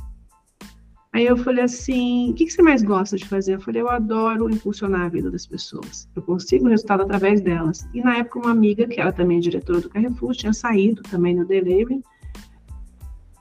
Aí 1.16 1.24
eu 1.24 1.36
falei 1.38 1.64
assim: 1.64 2.30
O 2.30 2.34
que, 2.34 2.44
que 2.44 2.52
você 2.52 2.60
mais 2.60 2.82
gosta 2.82 3.16
de 3.16 3.24
fazer? 3.24 3.54
Eu 3.54 3.60
falei: 3.62 3.80
Eu 3.80 3.88
adoro 3.88 4.50
impulsionar 4.50 5.00
a 5.00 5.08
vida 5.08 5.30
das 5.30 5.46
pessoas. 5.46 6.06
Eu 6.14 6.20
consigo 6.20 6.68
resultado 6.68 7.04
através 7.04 7.40
delas. 7.40 7.88
E 7.94 8.02
na 8.02 8.18
época, 8.18 8.40
uma 8.40 8.50
amiga, 8.50 8.86
que 8.86 9.00
era 9.00 9.10
também 9.10 9.40
diretora 9.40 9.80
do 9.80 9.88
Carrefour, 9.88 10.34
tinha 10.34 10.52
saído 10.52 11.00
também 11.04 11.34
no 11.34 11.46
delivery. 11.46 12.02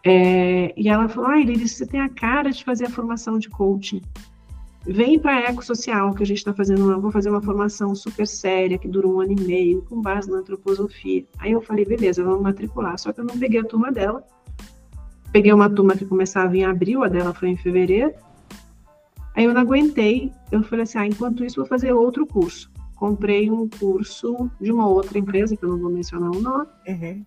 É, 0.06 0.74
e 0.78 0.88
ela 0.88 1.10
falou, 1.10 1.32
ai, 1.32 1.44
Liris, 1.44 1.74
você 1.74 1.86
tem 1.86 2.00
a 2.00 2.08
cara 2.08 2.50
de 2.50 2.64
fazer 2.64 2.86
a 2.86 2.90
formação 2.90 3.38
de 3.38 3.50
coaching. 3.50 4.02
Vem 4.88 5.20
para 5.20 5.36
a 5.36 5.50
Ecosocial, 5.50 6.14
que 6.14 6.24
a 6.24 6.26
gente 6.26 6.38
está 6.38 6.54
fazendo, 6.54 6.90
eu 6.90 7.02
vou 7.02 7.12
fazer 7.12 7.30
uma 7.30 7.42
formação 7.42 7.94
super 7.94 8.26
séria, 8.26 8.78
que 8.78 8.88
dura 8.88 9.06
um 9.06 9.20
ano 9.20 9.34
e 9.34 9.42
meio, 9.42 9.82
com 9.82 10.00
base 10.00 10.32
na 10.32 10.38
antroposofia. 10.38 11.26
Aí 11.40 11.52
eu 11.52 11.60
falei, 11.60 11.84
beleza, 11.84 12.24
vamos 12.24 12.42
matricular. 12.42 12.98
Só 12.98 13.12
que 13.12 13.20
eu 13.20 13.26
não 13.26 13.38
peguei 13.38 13.60
a 13.60 13.66
turma 13.66 13.92
dela. 13.92 14.24
Peguei 15.36 15.52
uma 15.52 15.70
turma 15.70 15.98
que 15.98 16.06
começava 16.06 16.56
em 16.56 16.64
abril, 16.64 17.04
a 17.04 17.10
dela 17.10 17.34
foi 17.34 17.50
em 17.50 17.58
fevereiro. 17.58 18.14
Aí 19.36 19.44
eu 19.44 19.54
não 19.54 19.60
aguentei, 19.60 20.32
eu 20.50 20.64
falei 20.64 20.84
assim, 20.84 20.98
ah, 20.98 21.06
enquanto 21.06 21.44
isso 21.44 21.58
vou 21.58 21.66
fazer 21.66 21.92
outro 21.92 22.26
curso. 22.26 22.72
Comprei 22.96 23.52
um 23.52 23.68
curso 23.68 24.50
de 24.62 24.72
uma 24.72 24.88
outra 24.88 25.20
empresa, 25.20 25.58
que 25.58 25.66
eu 25.66 25.68
não 25.68 25.78
vou 25.78 25.92
mencionar 25.92 26.32
o 26.32 26.42
nome, 26.42 26.68
uhum. 26.88 27.26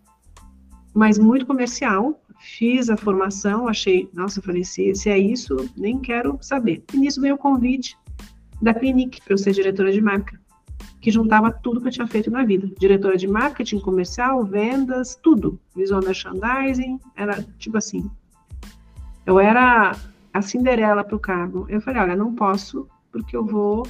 mas 0.94 1.18
muito 1.18 1.44
comercial, 1.44 2.18
fiz 2.38 2.88
a 2.88 2.96
formação, 2.96 3.68
achei, 3.68 4.08
nossa, 4.14 4.38
eu 4.38 4.42
falei, 4.42 4.64
se, 4.64 4.94
se 4.94 5.10
é 5.10 5.18
isso, 5.18 5.54
nem 5.76 5.98
quero 5.98 6.38
saber. 6.40 6.82
E 6.94 6.96
nisso 6.96 7.20
veio 7.20 7.34
o 7.34 7.38
convite 7.38 7.94
da 8.62 8.72
Clinique 8.72 9.20
para 9.20 9.34
eu 9.34 9.38
ser 9.38 9.52
diretora 9.52 9.92
de 9.92 10.00
marca, 10.00 10.40
que 11.00 11.10
juntava 11.10 11.52
tudo 11.52 11.80
que 11.80 11.88
eu 11.88 11.92
tinha 11.92 12.06
feito 12.06 12.30
na 12.30 12.44
vida. 12.44 12.68
Diretora 12.78 13.16
de 13.16 13.28
marketing, 13.28 13.80
comercial, 13.80 14.44
vendas, 14.44 15.16
tudo. 15.16 15.58
Visual 15.74 16.02
merchandising, 16.02 16.98
era 17.16 17.44
tipo 17.58 17.78
assim. 17.78 18.10
Eu 19.24 19.38
era 19.38 19.96
a 20.32 20.42
Cinderela 20.42 21.04
para 21.04 21.16
o 21.16 21.20
cargo. 21.20 21.66
Eu 21.68 21.80
falei, 21.80 22.02
olha, 22.02 22.16
não 22.16 22.34
posso, 22.34 22.88
porque 23.12 23.36
eu 23.36 23.44
vou. 23.44 23.86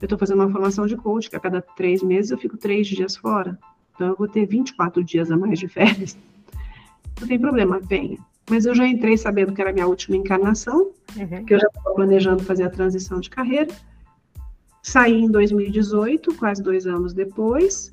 Eu 0.00 0.06
estou 0.06 0.18
fazendo 0.18 0.40
uma 0.40 0.50
formação 0.50 0.86
de 0.86 0.96
coach, 0.96 1.28
que 1.28 1.36
a 1.36 1.40
cada 1.40 1.60
três 1.60 2.02
meses 2.02 2.30
eu 2.30 2.38
fico 2.38 2.56
três 2.56 2.86
dias 2.86 3.16
fora. 3.16 3.58
Então 3.94 4.08
eu 4.08 4.16
vou 4.16 4.28
ter 4.28 4.46
24 4.46 5.02
dias 5.02 5.30
a 5.30 5.36
mais 5.36 5.58
de 5.58 5.66
férias. 5.68 6.16
Não 7.20 7.26
tem 7.26 7.38
problema, 7.38 7.80
venha. 7.80 8.16
Mas 8.48 8.64
eu 8.64 8.74
já 8.74 8.86
entrei 8.86 9.16
sabendo 9.18 9.52
que 9.52 9.60
era 9.60 9.70
a 9.70 9.72
minha 9.72 9.86
última 9.86 10.16
encarnação, 10.16 10.92
uhum. 11.16 11.44
que 11.44 11.52
eu 11.52 11.58
já 11.58 11.66
estava 11.66 11.94
planejando 11.94 12.42
fazer 12.44 12.62
a 12.62 12.70
transição 12.70 13.20
de 13.20 13.28
carreira. 13.28 13.68
Saí 14.82 15.22
em 15.22 15.30
2018, 15.30 16.34
quase 16.36 16.62
dois 16.62 16.86
anos 16.86 17.12
depois, 17.12 17.92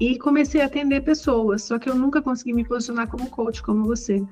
e 0.00 0.18
comecei 0.18 0.60
a 0.60 0.66
atender 0.66 1.02
pessoas, 1.02 1.62
só 1.62 1.78
que 1.78 1.88
eu 1.88 1.94
nunca 1.94 2.20
consegui 2.20 2.52
me 2.52 2.64
posicionar 2.64 3.08
como 3.08 3.30
coach, 3.30 3.62
como 3.62 3.84
você, 3.84 4.22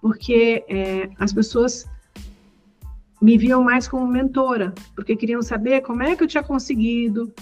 porque 0.00 0.64
é, 0.68 1.10
as 1.18 1.32
pessoas 1.32 1.88
me 3.20 3.36
viam 3.36 3.62
mais 3.62 3.86
como 3.86 4.06
mentora, 4.06 4.74
porque 4.94 5.16
queriam 5.16 5.42
saber 5.42 5.82
como 5.82 6.02
é 6.02 6.16
que 6.16 6.24
eu 6.24 6.28
tinha 6.28 6.42
conseguido, 6.42 7.32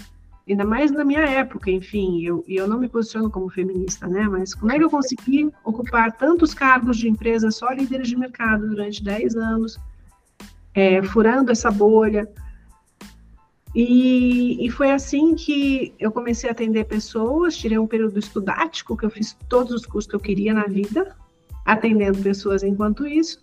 ainda 0.47 0.65
mais 0.65 0.91
na 0.91 1.05
minha 1.05 1.21
época, 1.21 1.69
enfim, 1.69 2.23
eu, 2.25 2.43
eu 2.47 2.67
não 2.67 2.79
me 2.79 2.89
posiciono 2.89 3.29
como 3.29 3.49
feminista, 3.49 4.07
né? 4.07 4.27
Mas 4.27 4.53
como 4.53 4.71
é 4.71 4.77
que 4.77 4.83
eu 4.83 4.89
consegui 4.89 5.49
ocupar 5.63 6.11
tantos 6.17 6.53
cargos 6.53 6.97
de 6.97 7.07
empresa, 7.07 7.51
só 7.51 7.69
líderes 7.71 8.09
de 8.09 8.17
mercado 8.17 8.67
durante 8.67 9.03
10 9.03 9.35
anos, 9.35 9.79
é, 10.73 11.01
furando 11.03 11.51
essa 11.51 11.71
bolha? 11.71 12.29
E, 13.75 14.65
e, 14.65 14.69
foi 14.71 14.91
assim 14.91 15.35
que 15.35 15.93
eu 15.99 16.11
comecei 16.11 16.49
a 16.49 16.53
atender 16.53 16.85
pessoas, 16.85 17.55
tirei 17.55 17.77
um 17.77 17.85
período 17.85 18.17
estudático, 18.17 18.97
que 18.97 19.05
eu 19.05 19.11
fiz 19.11 19.37
todos 19.47 19.71
os 19.71 19.85
cursos 19.85 20.09
que 20.09 20.15
eu 20.15 20.19
queria 20.19 20.53
na 20.53 20.63
vida, 20.63 21.15
atendendo 21.65 22.17
pessoas 22.19 22.63
enquanto 22.63 23.05
isso. 23.05 23.39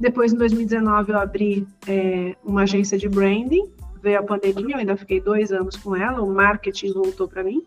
Depois, 0.00 0.32
em 0.32 0.36
2019, 0.36 1.12
eu 1.12 1.18
abri 1.18 1.66
é, 1.86 2.34
uma 2.44 2.62
agência 2.62 2.98
de 2.98 3.08
branding, 3.08 3.70
veio 4.02 4.18
a 4.18 4.22
pandemia, 4.22 4.74
eu 4.74 4.78
ainda 4.78 4.96
fiquei 4.96 5.20
dois 5.20 5.52
anos 5.52 5.76
com 5.76 5.94
ela, 5.94 6.22
o 6.22 6.34
marketing 6.34 6.92
voltou 6.92 7.28
para 7.28 7.44
mim. 7.44 7.62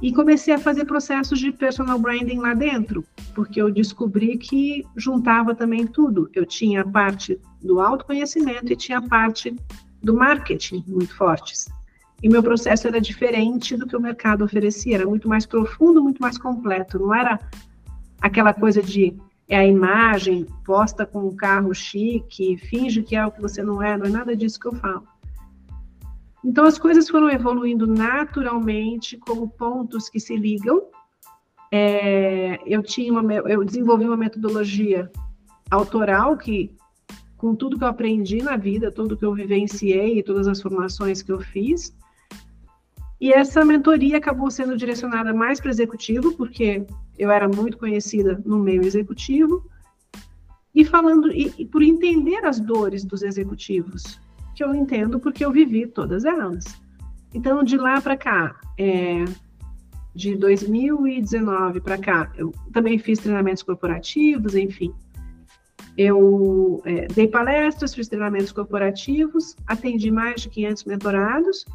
E 0.00 0.12
comecei 0.12 0.54
a 0.54 0.58
fazer 0.58 0.84
processos 0.84 1.40
de 1.40 1.50
personal 1.50 1.98
branding 1.98 2.38
lá 2.38 2.54
dentro, 2.54 3.04
porque 3.34 3.60
eu 3.60 3.68
descobri 3.68 4.38
que 4.38 4.86
juntava 4.96 5.56
também 5.56 5.84
tudo. 5.84 6.30
Eu 6.32 6.46
tinha 6.46 6.82
a 6.82 6.88
parte 6.88 7.40
do 7.60 7.80
autoconhecimento 7.80 8.72
e 8.72 8.76
tinha 8.76 8.98
a 8.98 9.02
parte 9.02 9.56
do 10.02 10.14
marketing 10.14 10.84
muito 10.86 11.16
fortes. 11.16 11.68
E 12.22 12.28
meu 12.28 12.42
processo 12.42 12.88
era 12.88 13.00
diferente 13.00 13.76
do 13.76 13.86
que 13.86 13.96
o 13.96 14.00
mercado 14.00 14.44
oferecia, 14.44 14.96
era 14.96 15.06
muito 15.06 15.28
mais 15.28 15.46
profundo, 15.46 16.02
muito 16.02 16.20
mais 16.20 16.36
completo. 16.36 16.98
Não 16.98 17.14
era 17.14 17.38
aquela 18.20 18.52
coisa 18.52 18.82
de 18.82 19.16
é 19.48 19.56
a 19.56 19.66
imagem 19.66 20.46
posta 20.64 21.06
com 21.06 21.20
um 21.20 21.34
carro 21.34 21.72
chique, 21.72 22.58
finge 22.58 23.02
que 23.02 23.16
é 23.16 23.24
o 23.24 23.30
que 23.30 23.40
você 23.40 23.62
não 23.62 23.82
é, 23.82 23.96
não 23.96 24.04
é 24.04 24.10
nada 24.10 24.36
disso 24.36 24.60
que 24.60 24.66
eu 24.66 24.74
falo. 24.74 25.04
Então 26.44 26.66
as 26.66 26.78
coisas 26.78 27.08
foram 27.08 27.30
evoluindo 27.30 27.86
naturalmente 27.86 29.16
como 29.16 29.48
pontos 29.48 30.08
que 30.08 30.20
se 30.20 30.36
ligam. 30.36 30.82
É, 31.72 32.58
eu 32.66 32.82
tinha 32.82 33.10
uma, 33.10 33.32
eu 33.32 33.64
desenvolvi 33.64 34.04
uma 34.04 34.16
metodologia 34.16 35.10
autoral 35.70 36.36
que 36.36 36.76
com 37.38 37.54
tudo 37.54 37.78
que 37.78 37.84
eu 37.84 37.88
aprendi 37.88 38.42
na 38.42 38.56
vida, 38.56 38.92
tudo 38.92 39.16
que 39.16 39.24
eu 39.24 39.32
vivenciei, 39.32 40.22
todas 40.22 40.46
as 40.46 40.60
formações 40.60 41.22
que 41.22 41.32
eu 41.32 41.40
fiz, 41.40 41.94
e 43.20 43.32
essa 43.32 43.64
mentoria 43.64 44.18
acabou 44.18 44.50
sendo 44.50 44.76
direcionada 44.76 45.32
mais 45.32 45.60
para 45.60 45.70
executivo, 45.70 46.34
porque 46.34 46.84
eu 47.18 47.30
era 47.30 47.48
muito 47.48 47.78
conhecida 47.78 48.40
no 48.44 48.58
meio 48.58 48.84
executivo, 48.84 49.64
e 50.74 50.84
falando 50.84 51.32
e, 51.32 51.52
e 51.58 51.64
por 51.64 51.82
entender 51.82 52.44
as 52.44 52.60
dores 52.60 53.04
dos 53.04 53.22
executivos, 53.22 54.20
que 54.54 54.62
eu 54.62 54.74
entendo 54.74 55.18
porque 55.18 55.44
eu 55.44 55.50
vivi 55.50 55.86
todas 55.86 56.24
elas. 56.24 56.64
Então, 57.34 57.62
de 57.62 57.76
lá 57.76 58.00
para 58.00 58.16
cá, 58.16 58.56
é, 58.78 59.24
de 60.14 60.36
2019 60.36 61.80
para 61.80 61.98
cá, 61.98 62.32
eu 62.36 62.52
também 62.72 62.98
fiz 62.98 63.18
treinamentos 63.18 63.62
corporativos, 63.62 64.54
enfim. 64.54 64.92
Eu 65.98 66.80
é, 66.86 67.06
dei 67.08 67.28
palestras, 67.28 67.94
fiz 67.94 68.08
treinamentos 68.08 68.52
corporativos, 68.52 69.54
atendi 69.66 70.10
mais 70.10 70.40
de 70.40 70.48
500 70.48 70.84
mentorados, 70.84 71.66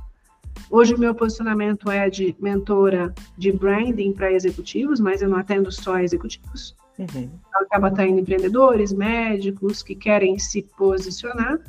Hoje 0.69 0.93
o 0.95 0.99
meu 0.99 1.13
posicionamento 1.13 1.89
é 1.89 2.09
de 2.09 2.35
mentora 2.39 3.13
de 3.37 3.51
branding 3.51 4.13
para 4.13 4.31
executivos, 4.31 4.99
mas 4.99 5.21
eu 5.21 5.29
não 5.29 5.37
atendo 5.37 5.71
só 5.71 5.99
executivos. 5.99 6.75
Uhum. 6.97 7.29
Eu 7.53 7.61
acabo 7.61 7.87
atendendo 7.87 8.19
empreendedores, 8.19 8.93
médicos 8.93 9.83
que 9.83 9.95
querem 9.95 10.37
se 10.39 10.63
posicionar. 10.77 11.59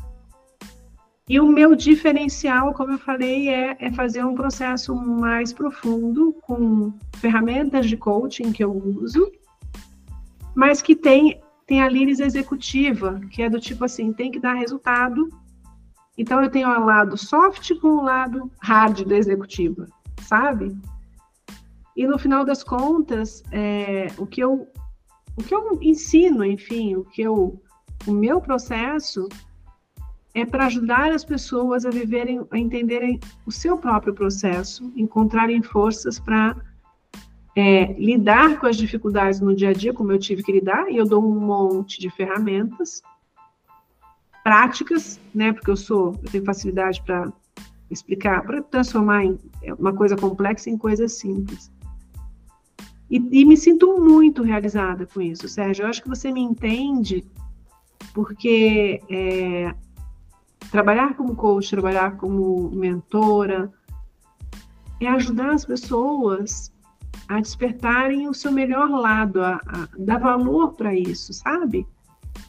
E 1.28 1.40
o 1.40 1.46
meu 1.46 1.74
diferencial, 1.74 2.74
como 2.74 2.92
eu 2.92 2.98
falei, 2.98 3.48
é, 3.48 3.76
é 3.78 3.90
fazer 3.92 4.24
um 4.24 4.34
processo 4.34 4.94
mais 4.94 5.52
profundo 5.52 6.34
com 6.42 6.92
ferramentas 7.16 7.86
de 7.86 7.96
coaching 7.96 8.52
que 8.52 8.62
eu 8.62 8.72
uso, 8.72 9.32
mas 10.54 10.82
que 10.82 10.94
tem, 10.94 11.40
tem 11.66 11.82
a 11.82 11.88
líris 11.88 12.20
executiva, 12.20 13.20
que 13.30 13.42
é 13.42 13.50
do 13.50 13.60
tipo 13.60 13.84
assim, 13.84 14.12
tem 14.12 14.30
que 14.30 14.40
dar 14.40 14.54
resultado 14.54 15.28
então 16.16 16.42
eu 16.42 16.50
tenho 16.50 16.68
o 16.68 16.84
lado 16.84 17.16
soft 17.16 17.74
com 17.80 17.88
o 17.88 18.02
lado 18.02 18.50
hard 18.62 19.04
da 19.04 19.16
executiva, 19.16 19.86
sabe? 20.22 20.76
E 21.96 22.06
no 22.06 22.18
final 22.18 22.44
das 22.44 22.62
contas, 22.62 23.42
é, 23.50 24.08
o 24.16 24.26
que 24.26 24.42
eu 24.42 24.68
o 25.36 25.42
que 25.42 25.52
eu 25.52 25.78
ensino, 25.82 26.44
enfim, 26.44 26.94
o 26.94 27.04
que 27.04 27.22
eu 27.22 27.60
o 28.06 28.12
meu 28.12 28.40
processo 28.40 29.28
é 30.34 30.44
para 30.44 30.66
ajudar 30.66 31.10
as 31.12 31.24
pessoas 31.24 31.84
a 31.84 31.90
viverem, 31.90 32.44
a 32.50 32.58
entenderem 32.58 33.18
o 33.46 33.50
seu 33.50 33.76
próprio 33.78 34.14
processo, 34.14 34.92
encontrarem 34.96 35.62
forças 35.62 36.18
para 36.20 36.56
é, 37.56 37.92
lidar 37.92 38.58
com 38.58 38.66
as 38.66 38.76
dificuldades 38.76 39.40
no 39.40 39.54
dia 39.54 39.70
a 39.70 39.72
dia, 39.72 39.92
como 39.92 40.10
eu 40.10 40.18
tive 40.18 40.42
que 40.42 40.52
lidar, 40.52 40.90
e 40.90 40.96
eu 40.96 41.06
dou 41.06 41.24
um 41.24 41.38
monte 41.38 42.00
de 42.00 42.10
ferramentas 42.10 43.00
práticas, 44.42 45.20
né? 45.34 45.52
Porque 45.52 45.70
eu 45.70 45.76
sou, 45.76 46.18
eu 46.22 46.30
tenho 46.30 46.44
facilidade 46.44 47.00
para 47.02 47.32
explicar, 47.90 48.42
para 48.42 48.62
transformar 48.62 49.24
em 49.24 49.38
é, 49.62 49.72
uma 49.72 49.94
coisa 49.94 50.16
complexa 50.16 50.68
em 50.68 50.76
coisa 50.76 51.06
simples. 51.08 51.72
E, 53.08 53.16
e, 53.16 53.44
me 53.44 53.56
sinto 53.56 54.00
muito 54.00 54.42
realizada 54.42 55.06
com 55.06 55.20
isso, 55.20 55.48
Sérgio. 55.48 55.84
Eu 55.84 55.88
acho 55.88 56.02
que 56.02 56.08
você 56.08 56.32
me 56.32 56.40
entende, 56.40 57.24
porque 58.12 59.00
é, 59.08 59.72
trabalhar 60.70 61.14
como 61.14 61.36
coach, 61.36 61.70
trabalhar 61.70 62.16
como 62.16 62.70
mentora, 62.70 63.72
é 65.00 65.06
ajudar 65.06 65.50
as 65.52 65.64
pessoas 65.64 66.73
a 67.28 67.40
despertarem 67.40 68.28
o 68.28 68.34
seu 68.34 68.52
melhor 68.52 68.90
lado, 68.90 69.42
a, 69.42 69.54
a 69.66 69.88
dar 69.98 70.18
valor 70.18 70.74
para 70.74 70.94
isso, 70.94 71.32
sabe? 71.32 71.86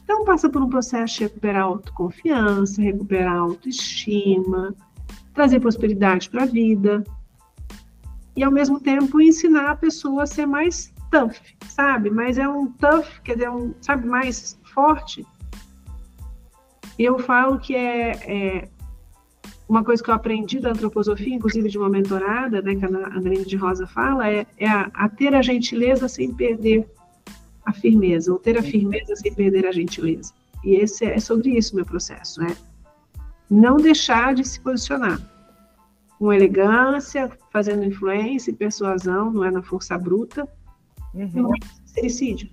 Então, 0.04 0.24
passa 0.24 0.48
por 0.48 0.62
um 0.62 0.68
processo 0.68 1.14
de 1.14 1.24
recuperar 1.24 1.62
autoconfiança, 1.62 2.82
recuperar 2.82 3.36
autoestima, 3.36 4.74
trazer 5.34 5.60
prosperidade 5.60 6.30
para 6.30 6.44
a 6.44 6.46
vida 6.46 7.04
e, 8.36 8.42
ao 8.42 8.52
mesmo 8.52 8.80
tempo, 8.80 9.20
ensinar 9.20 9.70
a 9.70 9.76
pessoa 9.76 10.24
a 10.24 10.26
ser 10.26 10.46
mais 10.46 10.92
tough, 11.10 11.36
sabe? 11.68 12.10
Mas 12.10 12.38
é 12.38 12.48
um 12.48 12.66
tough, 12.72 13.20
quer 13.24 13.34
dizer, 13.34 13.50
um, 13.50 13.74
sabe, 13.80 14.06
mais 14.06 14.58
forte. 14.74 15.26
Eu 16.98 17.18
falo 17.18 17.58
que 17.58 17.74
é, 17.74 18.10
é 18.62 18.68
uma 19.68 19.82
coisa 19.82 20.02
que 20.02 20.10
eu 20.10 20.14
aprendi 20.14 20.60
da 20.60 20.70
antroposofia, 20.70 21.34
inclusive 21.34 21.68
de 21.68 21.78
uma 21.78 21.88
mentorada, 21.88 22.62
né, 22.62 22.74
que 22.74 22.84
a 22.84 22.88
Andrina 22.88 23.44
de 23.44 23.56
Rosa 23.56 23.86
fala, 23.86 24.30
é, 24.30 24.46
é 24.56 24.68
a, 24.68 24.90
a, 24.94 25.08
ter 25.08 25.34
a 25.34 25.42
gentileza 25.42 26.08
sem 26.08 26.32
perder 26.32 26.88
a 27.64 27.72
firmeza, 27.72 28.32
ou 28.32 28.38
ter 28.38 28.56
a 28.56 28.62
firmeza 28.62 29.16
sem 29.16 29.34
perder 29.34 29.66
a 29.66 29.72
gentileza. 29.72 30.32
E 30.64 30.76
esse 30.76 31.04
é, 31.04 31.16
é 31.16 31.20
sobre 31.20 31.50
isso 31.50 31.72
o 31.72 31.76
meu 31.76 31.84
processo, 31.84 32.40
né? 32.40 32.56
Não 33.50 33.76
deixar 33.76 34.34
de 34.34 34.44
se 34.44 34.60
posicionar. 34.60 35.20
Com 36.18 36.32
elegância, 36.32 37.30
fazendo 37.52 37.84
influência 37.84 38.50
e 38.50 38.54
persuasão, 38.54 39.32
não 39.32 39.44
é 39.44 39.50
na 39.50 39.62
força 39.62 39.98
bruta, 39.98 40.48
uhum. 41.12 41.30
não 41.34 41.54
é 41.54 41.58
sincericídio. 41.84 42.50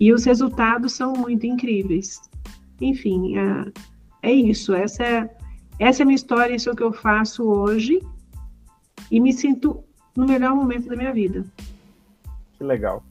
E 0.00 0.12
os 0.12 0.24
resultados 0.24 0.92
são 0.92 1.12
muito 1.12 1.46
incríveis. 1.46 2.20
Enfim, 2.80 3.36
é, 3.36 3.72
é 4.28 4.32
isso. 4.32 4.74
Essa 4.74 5.02
é, 5.04 5.36
essa 5.78 6.02
é 6.02 6.04
a 6.04 6.06
minha 6.06 6.16
história, 6.16 6.54
isso 6.54 6.68
é 6.68 6.72
o 6.72 6.76
que 6.76 6.82
eu 6.82 6.92
faço 6.92 7.44
hoje. 7.44 8.00
E 9.10 9.20
me 9.20 9.32
sinto 9.32 9.82
no 10.16 10.26
melhor 10.26 10.54
momento 10.54 10.88
da 10.88 10.96
minha 10.96 11.12
vida. 11.12 11.44
Que 12.52 12.64
legal. 12.64 13.02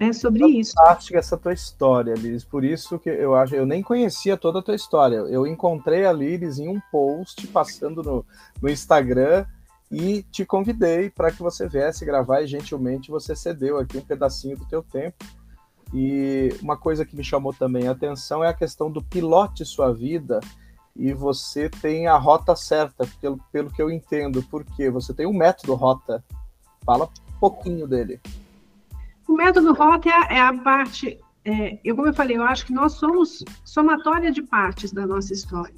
É 0.00 0.12
sobre 0.12 0.40
Fantástica 0.40 0.60
isso. 0.60 0.72
Fantástica 0.76 1.18
essa 1.18 1.36
tua 1.36 1.52
história, 1.52 2.14
Liz. 2.14 2.44
Por 2.44 2.64
isso 2.64 2.98
que 2.98 3.08
eu 3.08 3.34
acho, 3.34 3.54
eu 3.54 3.64
nem 3.64 3.82
conhecia 3.82 4.36
toda 4.36 4.58
a 4.58 4.62
tua 4.62 4.74
história. 4.74 5.16
Eu 5.16 5.46
encontrei 5.46 6.04
a 6.04 6.12
Liz 6.12 6.58
em 6.58 6.68
um 6.68 6.80
post 6.90 7.46
passando 7.46 8.02
no, 8.02 8.26
no 8.60 8.68
Instagram 8.68 9.46
e 9.90 10.24
te 10.24 10.44
convidei 10.44 11.08
para 11.08 11.30
que 11.30 11.40
você 11.40 11.68
viesse 11.68 12.04
gravar 12.04 12.42
e 12.42 12.46
gentilmente 12.46 13.10
você 13.10 13.36
cedeu 13.36 13.78
aqui 13.78 13.96
um 13.96 14.04
pedacinho 14.04 14.56
do 14.56 14.66
teu 14.66 14.82
tempo. 14.82 15.24
E 15.94 16.48
uma 16.60 16.76
coisa 16.76 17.04
que 17.04 17.14
me 17.14 17.22
chamou 17.22 17.52
também 17.52 17.86
a 17.86 17.92
atenção 17.92 18.42
é 18.42 18.48
a 18.48 18.54
questão 18.54 18.90
do 18.90 19.00
pilote 19.00 19.64
sua 19.64 19.92
vida 19.92 20.40
e 20.96 21.12
você 21.12 21.68
tem 21.68 22.08
a 22.08 22.16
rota 22.16 22.56
certa, 22.56 23.08
pelo, 23.20 23.38
pelo 23.52 23.70
que 23.70 23.80
eu 23.80 23.90
entendo, 23.90 24.42
porque 24.50 24.90
você 24.90 25.14
tem 25.14 25.24
um 25.24 25.32
método 25.32 25.74
rota. 25.74 26.24
Fala 26.84 27.04
um 27.04 27.38
pouquinho 27.38 27.86
dele. 27.86 28.20
O 29.28 29.34
método 29.34 29.72
rota 29.72 30.08
é 30.08 30.12
a, 30.12 30.26
é 30.36 30.40
a 30.40 30.52
parte. 30.52 31.20
É, 31.44 31.78
eu, 31.84 31.94
como 31.94 32.08
eu 32.08 32.14
falei, 32.14 32.36
eu 32.36 32.42
acho 32.42 32.66
que 32.66 32.72
nós 32.72 32.94
somos 32.94 33.44
somatória 33.64 34.32
de 34.32 34.42
partes 34.42 34.92
da 34.92 35.06
nossa 35.06 35.32
história. 35.32 35.74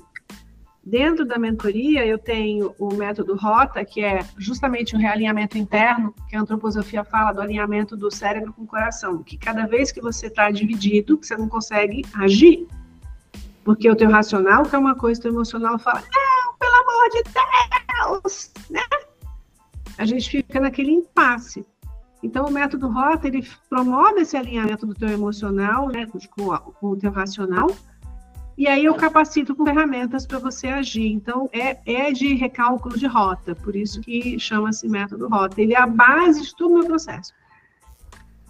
Dentro 0.87 1.25
da 1.25 1.37
mentoria, 1.37 2.07
eu 2.07 2.17
tenho 2.17 2.73
o 2.79 2.95
método 2.95 3.35
ROTA, 3.35 3.85
que 3.85 4.05
é 4.05 4.21
justamente 4.39 4.95
o 4.95 4.99
realinhamento 4.99 5.59
interno, 5.59 6.15
que 6.29 6.37
a 6.37 6.41
antroposofia 6.41 7.03
fala 7.03 7.33
do 7.33 7.41
alinhamento 7.41 7.97
do 7.97 8.09
cérebro 8.09 8.53
com 8.53 8.63
o 8.63 8.67
coração, 8.69 9.21
que 9.21 9.37
cada 9.37 9.67
vez 9.67 9.91
que 9.91 10.01
você 10.01 10.29
está 10.29 10.49
dividido, 10.49 11.19
você 11.21 11.37
não 11.37 11.49
consegue 11.49 12.05
agir. 12.15 12.69
Porque 13.65 13.91
o 13.91 13.97
teu 13.97 14.09
racional 14.09 14.63
quer 14.65 14.79
uma 14.79 14.95
coisa, 14.95 15.19
o 15.19 15.23
teu 15.25 15.33
emocional 15.33 15.77
fala, 15.77 16.01
não, 16.03 16.55
pelo 16.57 16.75
amor 16.77 17.11
de 17.11 17.23
Deus, 18.23 18.53
né? 18.71 18.83
A 19.99 20.05
gente 20.05 20.31
fica 20.31 20.61
naquele 20.61 20.93
impasse. 20.93 21.67
Então, 22.23 22.47
o 22.47 22.51
método 22.53 22.89
ROTA, 22.89 23.27
ele 23.27 23.45
promove 23.69 24.21
esse 24.21 24.37
alinhamento 24.37 24.87
do 24.87 24.95
teu 24.95 25.09
emocional, 25.09 25.89
né, 25.89 26.07
com, 26.07 26.21
com 26.57 26.91
o 26.91 26.97
teu 26.97 27.11
racional, 27.11 27.67
e 28.57 28.67
aí 28.67 28.87
eu 28.87 28.95
capacito 28.95 29.55
com 29.55 29.67
ferramentas 29.67 30.27
para 30.27 30.39
você 30.39 30.69
agir. 30.69 31.13
Então, 31.13 31.49
é, 31.53 31.79
é 31.85 32.11
de 32.11 32.35
recálculo 32.35 32.97
de 32.97 33.07
rota, 33.07 33.55
por 33.55 33.77
isso 33.77 34.01
que 34.01 34.39
chama-se 34.39 34.89
método 34.89 35.29
rota. 35.29 35.61
Ele 35.61 35.75
é 35.75 35.79
a 35.79 35.87
base 35.87 36.43
de 36.43 36.57
todo 36.57 36.71
o 36.71 36.75
meu 36.79 36.87
processo. 36.87 37.33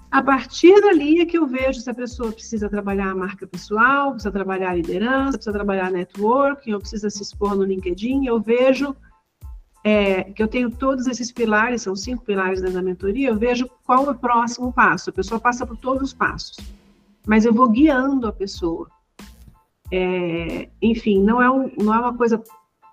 A 0.09 0.23
partir 0.23 0.81
dali 0.81 1.21
é 1.21 1.27
que 1.27 1.37
eu 1.37 1.47
vejo 1.47 1.81
se 1.81 1.91
a 1.91 1.95
pessoa 1.95 2.31
precisa 2.31 2.69
trabalhar 2.69 3.11
a 3.11 3.15
marca 3.15 3.47
pessoal, 3.47 4.13
precisa 4.13 4.31
trabalhar 4.31 4.71
a 4.71 4.75
liderança, 4.75 5.33
precisa 5.33 5.53
trabalhar 5.53 5.91
networking, 5.91 6.73
ou 6.73 6.81
precisa 6.81 7.11
se 7.11 7.23
expor 7.23 7.57
no 7.57 7.65
LinkedIn. 7.65 8.27
Eu 8.27 8.41
vejo 8.41 8.95
é, 9.83 10.25
que 10.25 10.43
eu 10.43 10.49
tenho 10.49 10.71
todos 10.71 11.09
esses 11.09 11.33
pilares, 11.33 11.83
são 11.83 11.97
cinco 11.97 12.25
pilares 12.25 12.63
da 12.63 12.81
mentoria, 12.81 13.29
eu 13.29 13.37
vejo 13.37 13.69
qual 13.85 14.07
é 14.07 14.11
o 14.11 14.15
próximo 14.15 14.73
passo. 14.73 15.11
A 15.11 15.13
pessoa 15.13 15.41
passa 15.41 15.67
por 15.67 15.77
todos 15.77 16.03
os 16.03 16.15
passos, 16.15 16.57
mas 17.27 17.45
eu 17.45 17.53
vou 17.53 17.69
guiando 17.69 18.29
a 18.29 18.33
pessoa. 18.33 18.89
É, 19.93 20.69
enfim, 20.83 21.23
não 21.23 21.41
é, 21.41 21.51
um, 21.51 21.71
não 21.79 21.95
é 21.95 21.99
uma 21.99 22.17
coisa 22.17 22.43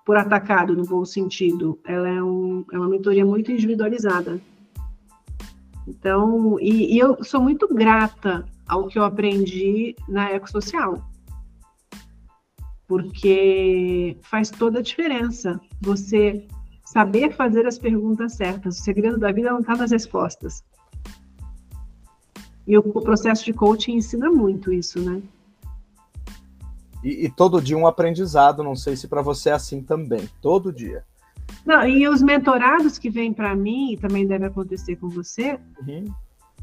por 0.04 0.16
atacado 0.16 0.76
no 0.76 0.84
bom 0.84 1.04
sentido, 1.04 1.78
ela 1.86 2.08
é, 2.08 2.22
um, 2.22 2.64
é 2.72 2.78
uma 2.78 2.88
mentoria 2.88 3.24
muito 3.24 3.50
individualizada. 3.50 4.40
Então, 5.86 6.58
e, 6.60 6.94
e, 6.94 6.98
eu 6.98 7.22
sou 7.24 7.40
muito 7.40 7.66
grata 7.72 8.44
ao 8.66 8.86
que 8.86 8.98
eu 8.98 9.04
aprendi 9.04 9.94
na 10.08 10.30
ecossocial, 10.30 11.02
porque 12.86 14.16
faz 14.22 14.50
toda 14.50 14.78
a 14.78 14.82
diferença 14.82 15.60
você 15.80 16.46
saber 16.84 17.34
fazer 17.34 17.66
as 17.66 17.78
perguntas 17.78 18.34
certas. 18.34 18.78
O 18.78 18.82
segredo 18.82 19.18
da 19.18 19.32
vida 19.32 19.50
não 19.50 19.60
está 19.60 19.74
nas 19.74 19.90
respostas. 19.90 20.62
E 22.66 22.78
o 22.78 22.82
processo 22.82 23.44
de 23.44 23.52
coaching 23.52 23.96
ensina 23.96 24.30
muito 24.30 24.72
isso, 24.72 25.00
né? 25.00 25.22
E, 27.04 27.26
e 27.26 27.28
todo 27.30 27.60
dia 27.60 27.76
um 27.76 27.86
aprendizado, 27.86 28.64
não 28.64 28.74
sei 28.74 28.96
se 28.96 29.06
para 29.06 29.20
você 29.20 29.50
é 29.50 29.52
assim 29.52 29.82
também, 29.82 30.26
todo 30.40 30.72
dia. 30.72 31.04
Não, 31.64 31.86
e 31.86 32.08
os 32.08 32.22
mentorados 32.22 32.98
que 32.98 33.10
vêm 33.10 33.32
para 33.32 33.54
mim, 33.54 33.92
e 33.92 33.96
também 33.98 34.26
deve 34.26 34.46
acontecer 34.46 34.96
com 34.96 35.10
você, 35.10 35.58
uhum. 35.86 36.06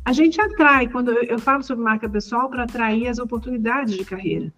a 0.04 0.12
gente 0.12 0.42
atrai, 0.42 0.88
quando 0.88 1.12
eu, 1.12 1.24
eu 1.24 1.40
falo 1.40 1.62
sobre 1.62 1.84
marca 1.84 2.10
pessoal, 2.10 2.50
para 2.50 2.64
atrair 2.64 3.08
as 3.08 3.20
oportunidades 3.20 3.94
de 3.94 4.04
carreira. 4.04 4.52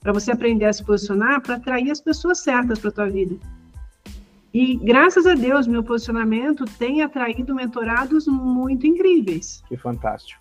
Para 0.00 0.12
você 0.12 0.30
aprender 0.30 0.66
a 0.66 0.72
se 0.72 0.84
posicionar, 0.84 1.42
para 1.42 1.56
atrair 1.56 1.90
as 1.90 2.00
pessoas 2.00 2.38
certas 2.38 2.78
para 2.78 2.90
a 2.90 2.92
tua 2.92 3.10
vida. 3.10 3.36
E 4.54 4.76
graças 4.76 5.26
a 5.26 5.34
Deus, 5.34 5.66
meu 5.66 5.82
posicionamento 5.82 6.64
tem 6.78 7.02
atraído 7.02 7.54
mentorados 7.54 8.26
muito 8.28 8.86
incríveis. 8.86 9.62
Que 9.68 9.76
fantástico. 9.76 10.40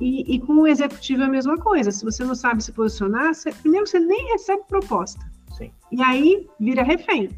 E, 0.00 0.34
e, 0.34 0.40
com 0.40 0.54
o 0.54 0.66
executivo 0.66 1.22
é 1.22 1.26
a 1.26 1.30
mesma 1.30 1.56
coisa. 1.58 1.90
Se 1.90 2.04
você 2.04 2.24
não 2.24 2.34
sabe 2.34 2.62
se 2.62 2.72
posicionar, 2.72 3.34
você, 3.34 3.50
primeiro 3.52 3.86
você 3.86 3.98
nem 3.98 4.30
recebe 4.32 4.62
proposta. 4.68 5.20
Sim. 5.56 5.72
E 5.90 6.00
aí 6.02 6.48
vira 6.60 6.84
refém. 6.84 7.30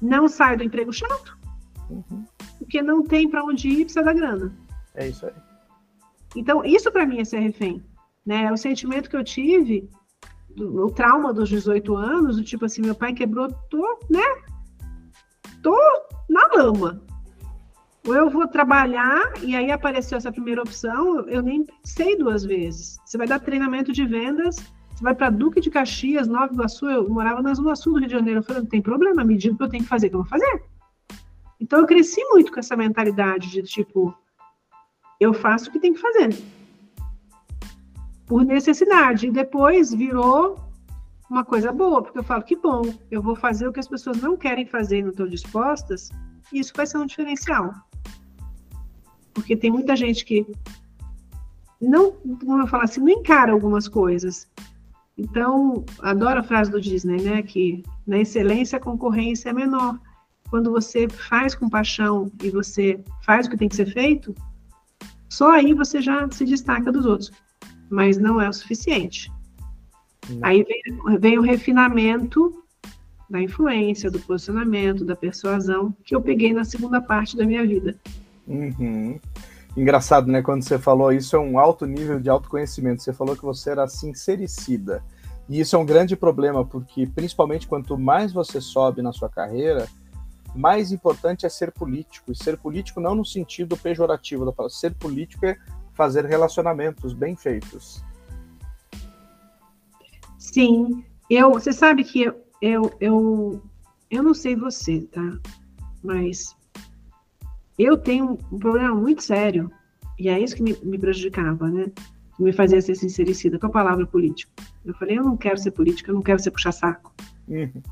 Não 0.00 0.28
sai 0.28 0.56
do 0.56 0.64
emprego 0.64 0.92
chato, 0.92 1.38
uhum. 1.90 2.24
porque 2.58 2.82
não 2.82 3.02
tem 3.02 3.28
para 3.28 3.44
onde 3.44 3.68
ir, 3.68 3.84
precisa 3.84 4.02
da 4.02 4.12
grana. 4.12 4.52
É 4.94 5.08
isso 5.08 5.26
aí. 5.26 5.32
Então, 6.36 6.64
isso 6.64 6.90
para 6.90 7.06
mim 7.06 7.20
é 7.20 7.24
ser 7.24 7.40
refém. 7.40 7.82
Né? 8.24 8.50
O 8.50 8.56
sentimento 8.56 9.10
que 9.10 9.16
eu 9.16 9.24
tive, 9.24 9.88
o 10.58 10.90
trauma 10.90 11.32
dos 11.34 11.48
18 11.48 11.94
anos, 11.96 12.36
do 12.36 12.44
tipo 12.44 12.64
assim, 12.64 12.80
meu 12.80 12.94
pai 12.94 13.12
quebrou, 13.12 13.52
tô, 13.70 13.98
né? 14.10 14.24
Tô 15.62 15.76
na 16.28 16.46
lama 16.54 17.02
ou 18.06 18.14
eu 18.14 18.28
vou 18.28 18.46
trabalhar 18.46 19.32
e 19.42 19.56
aí 19.56 19.70
apareceu 19.70 20.18
essa 20.18 20.30
primeira 20.30 20.60
opção, 20.60 21.26
eu 21.28 21.42
nem 21.42 21.64
pensei 21.64 22.16
duas 22.16 22.44
vezes. 22.44 22.98
Você 23.04 23.16
vai 23.16 23.26
dar 23.26 23.40
treinamento 23.40 23.92
de 23.92 24.04
vendas, 24.04 24.56
você 24.56 25.02
vai 25.02 25.14
para 25.14 25.30
Duque 25.30 25.60
de 25.60 25.70
Caxias, 25.70 26.28
Nova 26.28 26.52
Iguaçu, 26.52 26.88
eu 26.88 27.08
morava 27.08 27.42
na 27.42 27.54
Zona 27.54 27.74
Sul 27.74 27.94
do 27.94 27.98
Rio 28.00 28.08
de 28.08 28.14
Janeiro, 28.14 28.40
eu 28.40 28.44
falei, 28.44 28.62
não 28.62 28.68
tem 28.68 28.82
problema, 28.82 29.24
me 29.24 29.36
diga 29.36 29.54
o 29.54 29.56
que 29.56 29.64
eu 29.64 29.68
tenho 29.68 29.82
que 29.82 29.88
fazer, 29.88 30.10
que 30.10 30.14
eu 30.14 30.20
vou 30.20 30.28
fazer. 30.28 30.62
Então 31.58 31.80
eu 31.80 31.86
cresci 31.86 32.22
muito 32.26 32.52
com 32.52 32.60
essa 32.60 32.76
mentalidade 32.76 33.50
de 33.50 33.62
tipo, 33.62 34.14
eu 35.18 35.32
faço 35.32 35.70
o 35.70 35.72
que 35.72 35.80
tem 35.80 35.94
que 35.94 36.00
fazer. 36.00 36.36
Por 38.26 38.44
necessidade. 38.44 39.26
E 39.26 39.30
depois 39.30 39.92
virou 39.92 40.58
uma 41.30 41.44
coisa 41.44 41.72
boa, 41.72 42.02
porque 42.02 42.18
eu 42.18 42.22
falo, 42.22 42.42
que 42.42 42.56
bom, 42.56 42.82
eu 43.10 43.22
vou 43.22 43.34
fazer 43.34 43.66
o 43.66 43.72
que 43.72 43.80
as 43.80 43.88
pessoas 43.88 44.20
não 44.20 44.36
querem 44.36 44.66
fazer 44.66 44.98
e 44.98 45.02
não 45.02 45.10
estão 45.10 45.26
dispostas, 45.26 46.10
e 46.52 46.60
isso 46.60 46.72
vai 46.76 46.86
ser 46.86 46.98
um 46.98 47.06
diferencial. 47.06 47.72
Porque 49.34 49.56
tem 49.56 49.70
muita 49.70 49.96
gente 49.96 50.24
que 50.24 50.46
não, 51.80 52.12
como 52.12 52.62
eu 52.62 52.66
falar 52.66 52.84
assim, 52.84 53.00
não 53.00 53.10
encara 53.10 53.52
algumas 53.52 53.88
coisas. 53.88 54.48
Então, 55.16 55.84
adoro 56.00 56.40
a 56.40 56.42
frase 56.42 56.70
do 56.70 56.80
Disney, 56.80 57.20
né? 57.20 57.42
Que 57.42 57.82
na 58.06 58.18
excelência 58.18 58.78
a 58.78 58.80
concorrência 58.80 59.50
é 59.50 59.52
menor. 59.52 59.98
Quando 60.50 60.70
você 60.70 61.08
faz 61.08 61.54
com 61.54 61.68
paixão 61.68 62.30
e 62.42 62.50
você 62.50 63.00
faz 63.22 63.46
o 63.46 63.50
que 63.50 63.56
tem 63.56 63.68
que 63.68 63.76
ser 63.76 63.86
feito, 63.86 64.34
só 65.28 65.50
aí 65.50 65.74
você 65.74 66.00
já 66.00 66.28
se 66.30 66.44
destaca 66.44 66.92
dos 66.92 67.06
outros. 67.06 67.32
Mas 67.90 68.18
não 68.18 68.40
é 68.40 68.48
o 68.48 68.52
suficiente. 68.52 69.30
Não. 70.28 70.38
Aí 70.42 70.64
vem, 70.64 71.18
vem 71.18 71.38
o 71.38 71.42
refinamento 71.42 72.62
da 73.28 73.40
influência, 73.40 74.10
do 74.10 74.20
posicionamento, 74.20 75.04
da 75.04 75.16
persuasão, 75.16 75.94
que 76.04 76.14
eu 76.14 76.20
peguei 76.20 76.52
na 76.52 76.64
segunda 76.64 77.00
parte 77.00 77.36
da 77.36 77.44
minha 77.44 77.66
vida. 77.66 77.98
Uhum. 78.46 79.18
Engraçado, 79.76 80.30
né? 80.30 80.40
Quando 80.40 80.62
você 80.62 80.78
falou 80.78 81.12
isso, 81.12 81.34
é 81.34 81.38
um 81.38 81.58
alto 81.58 81.84
nível 81.84 82.20
de 82.20 82.30
autoconhecimento. 82.30 83.02
Você 83.02 83.12
falou 83.12 83.36
que 83.36 83.42
você 83.42 83.70
era 83.70 83.88
sincericida. 83.88 85.02
E 85.48 85.60
isso 85.60 85.74
é 85.76 85.78
um 85.78 85.84
grande 85.84 86.16
problema, 86.16 86.64
porque 86.64 87.06
principalmente 87.06 87.66
quanto 87.66 87.98
mais 87.98 88.32
você 88.32 88.60
sobe 88.60 89.02
na 89.02 89.12
sua 89.12 89.28
carreira, 89.28 89.88
mais 90.54 90.92
importante 90.92 91.44
é 91.44 91.48
ser 91.48 91.72
político. 91.72 92.30
E 92.30 92.36
ser 92.36 92.56
político 92.56 93.00
não 93.00 93.14
no 93.14 93.24
sentido 93.24 93.76
pejorativo 93.76 94.44
da 94.44 94.52
palavra. 94.52 94.74
Ser 94.74 94.94
político 94.94 95.44
é 95.44 95.56
fazer 95.92 96.24
relacionamentos 96.24 97.12
bem 97.12 97.34
feitos. 97.34 98.02
Sim, 100.38 101.04
Eu, 101.28 101.52
você 101.52 101.72
sabe 101.72 102.04
que 102.04 102.22
eu, 102.22 102.34
eu, 102.60 102.92
eu, 103.00 103.62
eu 104.10 104.22
não 104.22 104.34
sei 104.34 104.54
você, 104.54 105.00
tá? 105.10 105.38
Mas 106.02 106.54
eu 107.78 107.96
tenho 107.96 108.38
um 108.50 108.58
problema 108.58 108.94
muito 108.94 109.22
sério, 109.22 109.70
e 110.18 110.28
é 110.28 110.38
isso 110.38 110.56
que 110.56 110.62
me, 110.62 110.76
me 110.82 110.98
prejudicava, 110.98 111.68
né? 111.68 111.86
Que 112.36 112.42
me 112.42 112.52
fazia 112.52 112.80
ser 112.80 112.94
sincericida 112.94 113.58
com 113.58 113.66
a 113.66 113.70
palavra 113.70 114.06
político. 114.06 114.52
Eu 114.84 114.94
falei, 114.94 115.18
eu 115.18 115.24
não 115.24 115.36
quero 115.36 115.58
ser 115.58 115.70
política, 115.70 116.10
eu 116.10 116.14
não 116.14 116.22
quero 116.22 116.38
ser 116.38 116.50
puxa-saco. 116.50 117.12
Uhum. 117.48 117.82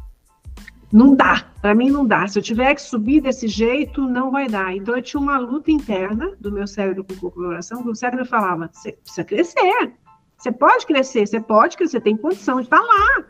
Não 0.92 1.14
dá, 1.14 1.47
para 1.62 1.75
mim 1.75 1.90
não 1.90 2.07
dá. 2.07 2.29
Se 2.29 2.38
eu 2.38 2.42
tiver 2.42 2.75
que 2.75 2.83
subir 2.83 3.23
desse 3.23 3.49
jeito, 3.49 4.03
não 4.03 4.31
vai 4.31 4.47
dar. 4.47 4.77
Então 4.77 4.95
eu 4.95 5.03
tinha 5.03 5.21
uma 5.21 5.38
luta 5.38 5.71
interna 5.71 6.37
do 6.38 6.53
meu 6.53 6.66
cérebro 6.66 7.03
com 7.03 7.31
colaboração, 7.31 7.83
que 7.83 7.88
o 7.88 7.95
cérebro 7.95 8.27
falava: 8.27 8.68
você 8.71 8.92
precisa 8.92 9.25
crescer, 9.25 9.92
você 10.37 10.53
pode 10.53 10.87
crescer, 10.87 11.27
você 11.27 11.40
pode 11.40 11.79
crescer, 11.79 12.01
tem 12.03 12.14
condição 12.14 12.57
de 12.57 12.64
estar 12.64 12.79
tá 12.79 12.85
lá. 12.85 13.25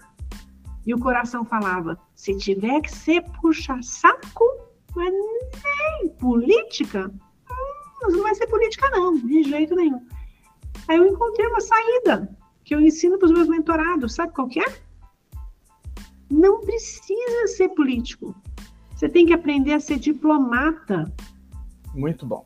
E 0.85 0.93
o 0.93 0.99
coração 0.99 1.45
falava: 1.45 1.97
se 2.17 2.37
tiver 2.37 2.81
que 2.81 2.91
ser 2.91 3.23
puxa-saco, 3.41 4.45
mas 4.95 5.13
nem 5.13 6.09
política, 6.19 7.11
hum, 7.51 8.11
não 8.11 8.23
vai 8.23 8.35
ser 8.35 8.47
política, 8.47 8.91
não, 8.91 9.17
de 9.17 9.43
jeito 9.45 9.75
nenhum. 9.75 10.07
Aí 10.89 10.97
eu 10.97 11.07
encontrei 11.07 11.47
uma 11.47 11.61
saída 11.61 12.37
que 12.65 12.75
eu 12.75 12.81
ensino 12.81 13.19
para 13.19 13.27
os 13.27 13.33
meus 13.33 13.49
mentorados, 13.49 14.15
sabe 14.15 14.33
qual 14.33 14.49
que 14.49 14.61
é? 14.61 14.83
não 16.33 16.61
precisa 16.61 17.47
ser 17.49 17.69
político. 17.71 18.35
Você 18.95 19.09
tem 19.09 19.27
que 19.27 19.33
aprender 19.33 19.75
a 19.75 19.81
ser 19.81 19.99
diplomata. 19.99 21.13
Muito 21.95 22.25
bom. 22.25 22.45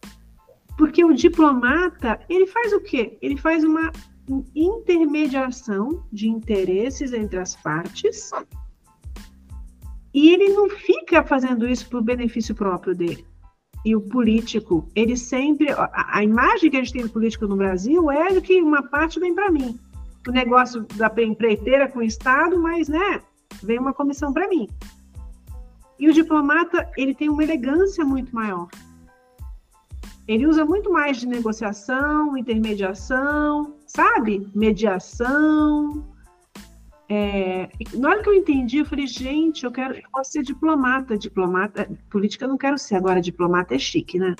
Porque 0.77 1.05
o 1.05 1.15
diplomata, 1.15 2.21
ele 2.29 2.47
faz 2.47 2.73
o 2.73 2.81
quê? 2.81 3.17
Ele 3.23 3.37
faz 3.37 3.63
uma 3.63 3.93
intermediação 4.55 6.05
de 6.13 6.29
interesses 6.29 7.13
entre 7.13 7.39
as 7.39 7.55
partes 7.55 8.31
e 10.17 10.31
ele 10.31 10.49
não 10.49 10.71
fica 10.71 11.23
fazendo 11.23 11.69
isso 11.69 11.91
por 11.91 12.03
benefício 12.03 12.55
próprio 12.55 12.95
dele. 12.95 13.27
E 13.85 13.95
o 13.95 14.01
político, 14.01 14.89
ele 14.95 15.15
sempre. 15.15 15.71
A, 15.71 15.91
a 16.19 16.25
imagem 16.25 16.71
que 16.71 16.77
a 16.79 16.81
gente 16.81 16.95
tem 16.95 17.03
do 17.03 17.11
político 17.11 17.47
no 17.47 17.55
Brasil 17.55 18.11
é 18.11 18.33
de 18.33 18.41
que 18.41 18.63
uma 18.63 18.83
parte 18.83 19.21
vem 19.21 19.35
para 19.35 19.53
mim. 19.53 19.79
O 20.27 20.31
negócio 20.31 20.87
da 20.97 21.13
empreiteira 21.23 21.87
com 21.87 21.99
o 21.99 22.03
Estado, 22.03 22.59
mas, 22.59 22.89
né? 22.89 23.21
vem 23.63 23.79
uma 23.79 23.93
comissão 23.93 24.33
para 24.33 24.49
mim. 24.49 24.67
E 25.99 26.09
o 26.09 26.13
diplomata, 26.15 26.91
ele 26.97 27.15
tem 27.15 27.29
uma 27.29 27.45
elegância 27.45 28.03
muito 28.03 28.35
maior. 28.35 28.69
Ele 30.27 30.47
usa 30.47 30.65
muito 30.65 30.91
mais 30.91 31.19
de 31.19 31.27
negociação, 31.27 32.39
intermediação, 32.39 33.75
sabe? 33.87 34.49
Mediação. 34.55 36.16
É, 37.09 37.69
na 37.95 38.09
hora 38.09 38.23
que 38.23 38.29
eu 38.29 38.35
entendi, 38.35 38.79
eu 38.79 38.85
falei, 38.85 39.07
gente, 39.07 39.65
eu 39.65 39.71
quero, 39.71 39.95
eu 39.95 40.11
posso 40.13 40.33
ser 40.33 40.43
diplomata. 40.43 41.17
Diplomata, 41.17 41.89
política 42.11 42.45
eu 42.45 42.49
não 42.49 42.59
quero 42.59 42.79
ser, 42.79 42.97
agora 42.97 43.21
diplomata 43.21 43.75
é 43.75 43.79
chique, 43.79 44.19
né? 44.19 44.35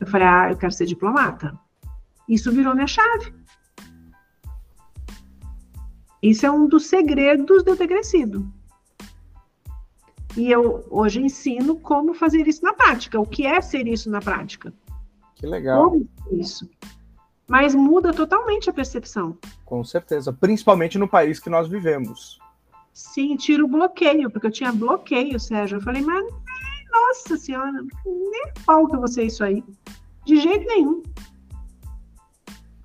Eu 0.00 0.06
falei, 0.06 0.26
ah, 0.26 0.50
eu 0.50 0.56
quero 0.56 0.72
ser 0.72 0.86
diplomata. 0.86 1.58
Isso 2.28 2.52
virou 2.52 2.74
minha 2.74 2.86
chave. 2.86 3.32
Isso 6.22 6.46
é 6.46 6.50
um 6.50 6.66
dos 6.66 6.86
segredos 6.86 7.62
de 7.62 7.70
eu 7.70 7.76
ter 7.76 7.86
crescido. 7.86 8.50
E 10.36 10.50
eu 10.50 10.84
hoje 10.90 11.20
ensino 11.20 11.78
como 11.78 12.12
fazer 12.12 12.48
isso 12.48 12.62
na 12.62 12.72
prática, 12.72 13.20
o 13.20 13.26
que 13.26 13.46
é 13.46 13.60
ser 13.60 13.86
isso 13.86 14.10
na 14.10 14.20
prática. 14.20 14.72
Que 15.36 15.46
legal. 15.46 15.90
Como 15.90 16.08
isso. 16.32 16.68
Mas 17.46 17.74
muda 17.74 18.12
totalmente 18.12 18.70
a 18.70 18.72
percepção. 18.72 19.36
Com 19.64 19.84
certeza, 19.84 20.32
principalmente 20.32 20.98
no 20.98 21.08
país 21.08 21.38
que 21.38 21.50
nós 21.50 21.68
vivemos. 21.68 22.38
Sim, 22.92 23.36
tira 23.36 23.64
o 23.64 23.68
bloqueio, 23.68 24.30
porque 24.30 24.46
eu 24.46 24.52
tinha 24.52 24.72
bloqueio, 24.72 25.38
Sérgio. 25.38 25.78
Eu 25.78 25.82
falei, 25.82 26.02
mas 26.02 26.24
nossa 26.90 27.36
senhora, 27.36 27.72
nem 28.06 28.52
falta 28.64 28.96
você 28.96 29.24
isso 29.24 29.42
aí. 29.42 29.62
De 30.24 30.36
jeito 30.40 30.64
nenhum. 30.66 31.02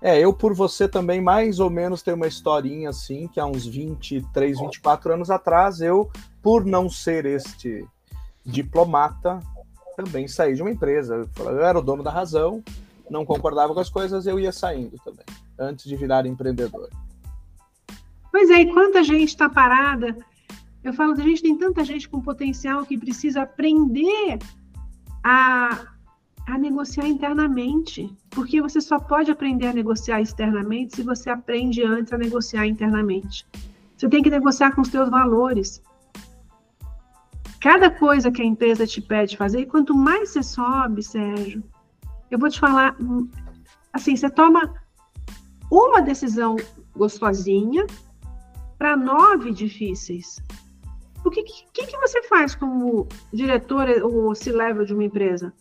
É, 0.02 0.17
eu 0.19 0.34
por 0.34 0.54
você 0.54 0.88
também 0.88 1.22
mais 1.22 1.60
ou 1.60 1.69
menos 1.69 2.02
tenho 2.02 2.15
uma 2.15 2.28
historinha 2.28 2.89
assim, 2.89 3.28
que 3.28 3.39
há 3.39 3.45
uns 3.45 3.65
23, 3.65 4.60
24 4.60 5.13
anos 5.13 5.30
atrás, 5.30 5.82
eu, 5.82 6.10
por 6.41 6.65
não 6.65 6.89
ser 6.89 7.26
este 7.26 7.86
diplomata, 8.45 9.39
também 9.95 10.28
saí 10.28 10.56
de 10.56 10.62
uma 10.62 10.72
empresa. 10.72 11.30
Eu 11.38 11.63
era 11.63 11.78
o 11.78 11.82
dono 11.82 12.02
da 12.02 12.12
razão, 12.12 12.63
não 13.10 13.26
concordava 13.26 13.74
com 13.74 13.80
as 13.80 13.89
coisas, 13.89 14.26
eu 14.26 14.39
ia 14.39 14.52
saindo 14.52 14.98
também, 15.04 15.26
antes 15.58 15.86
de 15.86 15.95
virar 15.95 16.26
empreendedor. 16.26 16.89
Pois 18.32 18.50
é, 18.50 18.62
e 18.62 18.74
quanta 18.74 19.04
gente 19.04 19.30
está 19.30 19.50
parada. 19.50 20.15
Eu 20.84 20.93
falo, 20.93 21.13
a 21.13 21.24
gente 21.24 21.41
tem 21.41 21.58
tanta 21.58 21.84
gente 21.84 22.08
com 22.08 22.22
potencial 22.22 22.86
que 22.86 22.98
precisa 22.98 23.41
aprender 23.41 24.39
a 25.24 25.88
a 26.50 26.58
negociar 26.58 27.08
internamente, 27.08 28.12
porque 28.32 28.62
você 28.62 28.82
só 28.82 29.00
pode 29.00 29.30
aprender 29.30 29.67
a 29.67 29.74
negociar 29.74 30.19
externamente 30.19 30.95
se 30.95 31.04
você 31.04 31.30
aprende 31.30 31.84
antes 31.84 32.12
a 32.12 32.17
negociar 32.17 32.65
internamente. 32.65 33.45
Você 33.95 34.10
tem 34.10 34.24
que 34.24 34.30
negociar 34.30 34.74
com 34.74 34.82
os 34.82 34.88
seus 34.88 35.10
valores. 35.10 35.82
Cada 37.62 37.91
coisa 37.91 38.32
que 38.32 38.41
a 38.41 38.45
empresa 38.45 38.88
te 38.88 39.02
pede 39.02 39.38
fazer, 39.38 39.60
e 39.60 39.65
quanto 39.65 39.93
mais 39.93 40.30
você 40.30 40.41
sobe, 40.41 41.04
Sérgio, 41.04 41.63
eu 42.30 42.38
vou 42.38 42.50
te 42.50 42.60
falar, 42.60 42.96
assim, 43.94 44.15
você 44.15 44.30
toma 44.30 44.74
uma 45.72 46.02
decisão 46.02 46.56
gostosinha 46.96 47.86
para 48.78 48.96
nove 48.96 49.52
difíceis. 49.52 50.42
O 51.24 51.30
que, 51.30 51.44
que, 51.44 51.86
que 51.86 51.98
você 51.98 52.24
faz 52.24 52.56
como 52.56 53.08
diretor 53.32 53.88
ou 54.04 54.34
se 54.34 54.52
level 54.52 54.86
de 54.86 54.94
uma 54.94 55.04
empresa? 55.04 55.54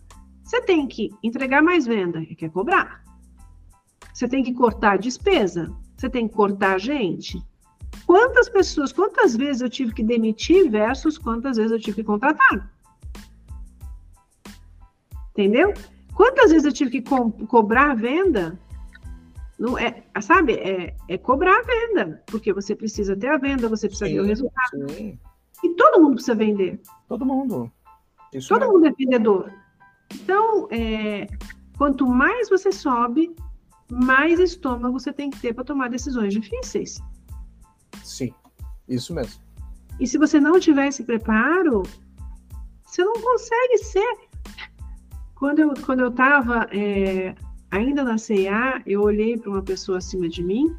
Você 0.45 0.63
tem 0.63 0.87
que 0.87 1.11
entregar 1.23 1.63
mais 1.63 1.85
venda, 1.85 2.25
quer 2.25 2.51
cobrar. 2.51 3.03
Você 4.15 4.29
tem 4.29 4.43
que 4.43 4.55
cortar 4.55 4.99
despesa, 4.99 5.73
você 5.97 6.09
tem 6.09 6.27
que 6.27 6.35
cortar 6.35 6.79
gente. 6.79 7.43
Quantas 8.07 8.49
pessoas, 8.49 8.93
quantas 8.93 9.37
vezes 9.37 9.61
eu 9.61 9.69
tive 9.69 9.93
que 9.93 10.03
demitir 10.03 10.71
versus 10.71 11.19
quantas 11.19 11.57
vezes 11.57 11.73
eu 11.73 11.79
tive 11.79 11.97
que 11.97 12.05
contratar? 12.05 12.73
Entendeu? 15.33 15.75
Quantas 16.19 16.51
vezes 16.51 16.65
eu 16.65 16.73
tive 16.73 16.91
que 16.91 17.03
co 17.03 17.31
cobrar 17.47 17.93
a 17.93 17.95
venda? 17.95 18.59
Não 19.57 19.79
é, 19.79 20.03
sabe? 20.21 20.55
É, 20.55 20.97
é, 21.07 21.17
cobrar 21.17 21.61
a 21.61 21.63
venda, 21.63 22.25
porque 22.27 22.53
você 22.53 22.75
precisa 22.75 23.17
ter 23.17 23.29
a 23.29 23.39
venda, 23.39 23.69
você 23.69 23.87
precisa 23.87 24.09
sim, 24.09 24.15
ter 24.15 24.21
o 24.21 24.25
resultado. 24.25 24.91
Sim. 24.91 25.17
E 25.63 25.69
todo 25.77 26.03
mundo 26.03 26.15
precisa 26.15 26.35
vender. 26.35 26.81
Todo 27.09 27.25
mundo. 27.25 27.71
Isso 28.35 28.49
todo 28.49 28.65
é... 28.65 28.67
mundo 28.67 28.87
é 28.89 28.91
vendedor. 28.91 29.53
Então, 30.13 30.67
é, 30.73 31.29
quanto 31.77 32.05
mais 32.05 32.51
você 32.51 32.73
sobe, 32.73 33.33
mais 33.89 34.41
estômago 34.41 34.99
você 34.99 35.13
tem 35.13 35.31
que 35.31 35.39
ter 35.39 35.55
para 35.55 35.63
tomar 35.63 35.89
decisões 35.89 36.35
difíceis. 36.35 37.01
Sim, 38.03 38.35
isso 38.89 39.15
mesmo. 39.15 39.41
E 40.01 40.07
se 40.09 40.19
você 40.19 40.41
não 40.41 40.59
tiver 40.59 40.89
esse 40.89 41.05
preparo, 41.05 41.85
você 42.85 43.05
não 43.05 43.15
consegue 43.15 43.79
ser. 43.79 44.28
Quando 45.39 45.61
eu 45.61 45.75
quando 45.85 46.01
eu 46.01 46.09
estava 46.09 46.69
é, 46.73 47.35
ainda 47.71 48.03
na 48.03 48.19
CIA, 48.19 48.83
eu 48.87 49.03
olhei 49.03 49.37
para 49.37 49.51
uma 49.51 49.63
pessoa 49.63 49.99
acima 49.99 50.29
de 50.29 50.43
mim 50.43 50.75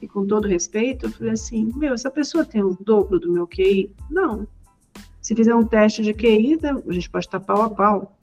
e 0.00 0.06
com 0.06 0.26
todo 0.26 0.46
respeito, 0.46 1.06
eu 1.06 1.10
falei 1.10 1.32
assim, 1.32 1.72
meu, 1.76 1.94
essa 1.94 2.10
pessoa 2.10 2.44
tem 2.44 2.62
o 2.62 2.76
dobro 2.80 3.18
do 3.18 3.32
meu 3.32 3.46
QI? 3.46 3.90
Não. 4.10 4.46
Se 5.20 5.34
fizer 5.34 5.54
um 5.54 5.64
teste 5.64 6.02
de 6.02 6.12
QI, 6.12 6.58
a 6.62 6.92
gente 6.92 7.10
pode 7.10 7.26
estar 7.26 7.40
pau 7.40 7.62
a 7.62 7.70
pau 7.70 8.14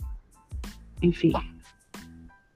enfim. 1.02 1.34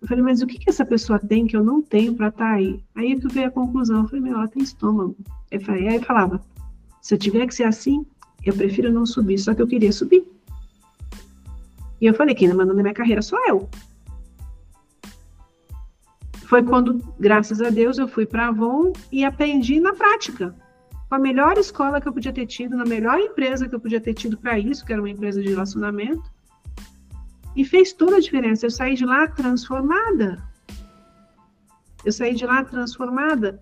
Eu 0.01 0.07
falei, 0.07 0.23
mas 0.23 0.41
o 0.41 0.47
que, 0.47 0.59
que 0.59 0.69
essa 0.69 0.85
pessoa 0.85 1.17
tem 1.17 1.47
que 1.47 1.57
eu 1.57 1.63
não 1.63 1.81
tenho 1.81 2.13
para 2.13 2.27
estar 2.27 2.45
tá 2.45 2.51
aí? 2.51 2.83
Aí 2.93 3.19
que 3.19 3.27
veio 3.27 3.47
a 3.47 3.51
conclusão. 3.51 4.01
Eu 4.01 4.07
falei, 4.07 4.21
meu, 4.21 4.35
ela 4.35 4.47
tem 4.47 4.61
estômago. 4.61 5.15
Aí 5.51 5.95
eu 5.95 6.03
falava, 6.03 6.41
se 7.01 7.13
eu 7.13 7.17
tiver 7.17 7.47
que 7.47 7.55
ser 7.55 7.63
assim, 7.63 8.05
eu 8.43 8.53
prefiro 8.53 8.91
não 8.91 9.05
subir, 9.05 9.39
só 9.39 9.53
que 9.53 9.61
eu 9.61 9.67
queria 9.67 9.91
subir. 9.91 10.23
E 11.99 12.05
eu 12.05 12.13
falei, 12.13 12.35
quem 12.35 12.51
manda 12.53 12.73
na 12.73 12.81
minha 12.81 12.93
carreira 12.93 13.21
sou 13.21 13.39
eu. 13.47 13.69
Foi 16.45 16.61
quando, 16.61 17.01
graças 17.19 17.61
a 17.61 17.69
Deus, 17.69 17.97
eu 17.97 18.07
fui 18.07 18.25
para 18.25 18.45
a 18.45 18.47
Avon 18.49 18.93
e 19.11 19.25
aprendi 19.25 19.79
na 19.79 19.93
prática. 19.93 20.55
Com 21.09 21.15
a 21.15 21.19
melhor 21.19 21.57
escola 21.57 21.99
que 21.99 22.07
eu 22.07 22.13
podia 22.13 22.33
ter 22.33 22.45
tido, 22.45 22.75
na 22.75 22.85
melhor 22.85 23.19
empresa 23.19 23.67
que 23.67 23.75
eu 23.75 23.79
podia 23.79 24.01
ter 24.01 24.13
tido 24.13 24.37
para 24.37 24.59
isso, 24.59 24.85
que 24.85 24.93
era 24.93 25.01
uma 25.01 25.09
empresa 25.09 25.41
de 25.41 25.49
relacionamento. 25.49 26.23
E 27.55 27.63
fez 27.63 27.93
toda 27.93 28.17
a 28.17 28.19
diferença. 28.19 28.65
Eu 28.65 28.71
saí 28.71 28.95
de 28.95 29.05
lá 29.05 29.27
transformada. 29.27 30.43
Eu 32.03 32.11
saí 32.11 32.35
de 32.35 32.45
lá 32.45 32.63
transformada. 32.63 33.61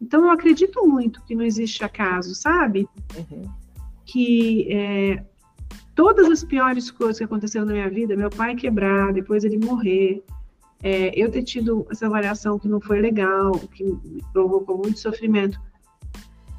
Então, 0.00 0.24
eu 0.24 0.30
acredito 0.30 0.86
muito 0.86 1.22
que 1.24 1.34
não 1.34 1.44
existe 1.44 1.84
acaso, 1.84 2.34
sabe? 2.34 2.88
Uhum. 3.16 3.42
Que 4.04 4.72
é, 4.72 5.24
todas 5.94 6.28
as 6.30 6.44
piores 6.44 6.90
coisas 6.90 7.18
que 7.18 7.24
aconteceram 7.24 7.66
na 7.66 7.72
minha 7.72 7.90
vida, 7.90 8.16
meu 8.16 8.30
pai 8.30 8.54
quebrar, 8.54 9.12
depois 9.12 9.44
ele 9.44 9.58
morrer, 9.58 10.24
é, 10.82 11.12
eu 11.18 11.30
ter 11.30 11.42
tido 11.42 11.86
essa 11.90 12.06
avaliação 12.06 12.58
que 12.58 12.68
não 12.68 12.80
foi 12.80 13.00
legal, 13.00 13.52
que 13.72 13.84
me 13.84 14.22
provocou 14.32 14.78
muito 14.78 14.98
sofrimento, 14.98 15.58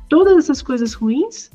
todas 0.10 0.38
essas 0.38 0.62
coisas 0.62 0.94
ruins 0.94 1.52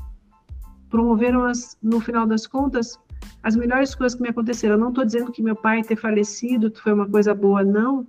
promoveram, 0.88 1.44
as, 1.44 1.76
no 1.82 2.00
final 2.00 2.26
das 2.26 2.46
contas, 2.46 2.98
as 3.42 3.56
melhores 3.56 3.94
coisas 3.94 4.16
que 4.16 4.22
me 4.22 4.28
aconteceram. 4.28 4.74
Eu 4.74 4.80
não 4.80 4.88
estou 4.90 5.04
dizendo 5.04 5.32
que 5.32 5.42
meu 5.42 5.56
pai 5.56 5.82
ter 5.82 5.96
falecido 5.96 6.72
foi 6.82 6.92
uma 6.92 7.08
coisa 7.08 7.34
boa, 7.34 7.62
não, 7.62 8.06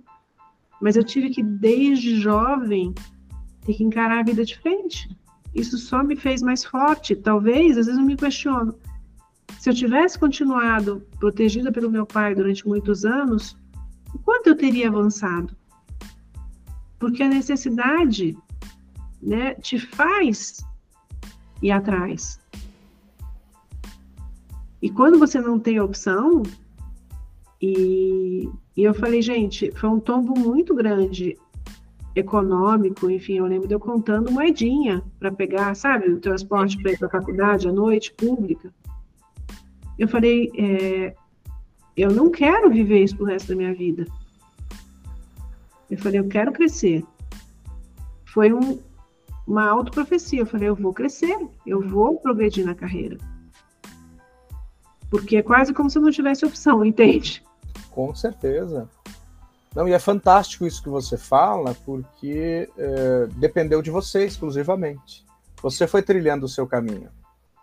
mas 0.80 0.96
eu 0.96 1.04
tive 1.04 1.30
que, 1.30 1.42
desde 1.42 2.16
jovem, 2.16 2.92
ter 3.64 3.74
que 3.74 3.84
encarar 3.84 4.18
a 4.18 4.22
vida 4.24 4.44
de 4.44 4.58
frente. 4.58 5.16
Isso 5.54 5.78
só 5.78 6.02
me 6.02 6.16
fez 6.16 6.42
mais 6.42 6.64
forte. 6.64 7.14
Talvez, 7.14 7.78
às 7.78 7.86
vezes 7.86 8.00
eu 8.00 8.06
me 8.06 8.16
questiono, 8.16 8.74
se 9.58 9.70
eu 9.70 9.74
tivesse 9.74 10.18
continuado 10.18 11.02
protegida 11.18 11.70
pelo 11.70 11.90
meu 11.90 12.04
pai 12.06 12.34
durante 12.34 12.66
muitos 12.66 13.04
anos, 13.04 13.56
o 14.14 14.18
quanto 14.18 14.48
eu 14.48 14.56
teria 14.56 14.88
avançado? 14.88 15.56
Porque 16.98 17.22
a 17.22 17.28
necessidade 17.28 18.36
né, 19.22 19.54
te 19.54 19.78
faz 19.78 20.64
ir 21.62 21.70
atrás. 21.70 22.40
E 24.80 24.90
quando 24.90 25.18
você 25.18 25.40
não 25.40 25.60
tem 25.60 25.80
opção, 25.80 26.42
e, 27.60 28.48
e 28.76 28.82
eu 28.82 28.92
falei, 28.92 29.22
gente, 29.22 29.70
foi 29.72 29.88
um 29.88 30.00
tombo 30.00 30.36
muito 30.36 30.74
grande 30.74 31.38
econômico, 32.14 33.08
enfim, 33.08 33.34
eu 33.34 33.46
lembro 33.46 33.68
de 33.68 33.74
eu 33.74 33.80
contando 33.80 34.30
moedinha 34.30 35.02
para 35.18 35.30
pegar, 35.30 35.74
sabe, 35.74 36.10
o 36.10 36.20
transporte 36.20 36.76
para 36.82 36.92
ir 36.92 36.98
para 36.98 37.06
a 37.06 37.10
faculdade 37.10 37.68
à 37.68 37.72
noite, 37.72 38.12
pública. 38.12 38.74
Eu 39.98 40.08
falei, 40.08 40.50
é, 40.56 41.14
eu 41.96 42.10
não 42.10 42.30
quero 42.30 42.70
viver 42.70 43.02
isso 43.02 43.16
pro 43.16 43.26
resto 43.26 43.48
da 43.48 43.56
minha 43.56 43.74
vida. 43.74 44.06
Eu 45.90 45.98
falei, 45.98 46.20
eu 46.20 46.28
quero 46.28 46.52
crescer. 46.52 47.04
Foi 48.24 48.52
um, 48.52 48.78
uma 49.46 49.68
autoprofecia. 49.68 50.40
Eu 50.40 50.46
falei, 50.46 50.68
eu 50.68 50.74
vou 50.74 50.92
crescer, 50.92 51.36
eu 51.66 51.80
vou 51.86 52.18
progredir 52.18 52.64
na 52.64 52.74
carreira. 52.74 53.18
Porque 55.10 55.36
é 55.36 55.42
quase 55.42 55.74
como 55.74 55.90
se 55.90 55.98
eu 55.98 56.02
não 56.02 56.10
tivesse 56.10 56.44
opção, 56.46 56.82
entende? 56.86 57.42
Com 57.90 58.14
certeza. 58.14 58.88
Não, 59.74 59.88
e 59.88 59.92
é 59.92 59.98
fantástico 59.98 60.66
isso 60.66 60.82
que 60.82 60.88
você 60.88 61.16
fala, 61.16 61.74
porque 61.84 62.68
é, 62.76 63.26
dependeu 63.36 63.82
de 63.82 63.90
você 63.90 64.24
exclusivamente. 64.24 65.24
Você 65.62 65.86
foi 65.86 66.02
trilhando 66.02 66.46
o 66.46 66.48
seu 66.48 66.66
caminho. 66.66 67.10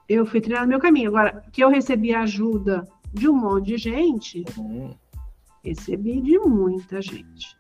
Eu 0.10 0.26
fui 0.26 0.42
trilhando 0.42 0.66
o 0.66 0.70
meu 0.70 0.80
caminho. 0.80 1.10
Agora, 1.10 1.44
que 1.54 1.64
eu 1.64 1.70
recebi 1.70 2.14
ajuda 2.14 2.84
de 3.14 3.30
um 3.30 3.34
monte 3.34 3.68
de 3.68 3.78
gente, 3.78 4.44
uhum. 4.58 4.96
recebi 5.64 6.20
de 6.20 6.40
muita 6.40 7.00
gente. 7.00 7.56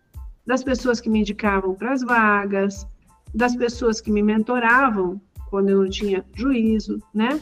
Das 0.45 0.63
pessoas 0.63 0.99
que 0.99 1.09
me 1.09 1.19
indicavam 1.19 1.75
para 1.75 1.93
as 1.93 2.01
vagas, 2.01 2.87
das 3.33 3.55
pessoas 3.55 4.01
que 4.01 4.11
me 4.11 4.23
mentoravam 4.23 5.21
quando 5.49 5.69
eu 5.69 5.83
não 5.83 5.89
tinha 5.89 6.25
juízo, 6.33 6.99
né? 7.13 7.39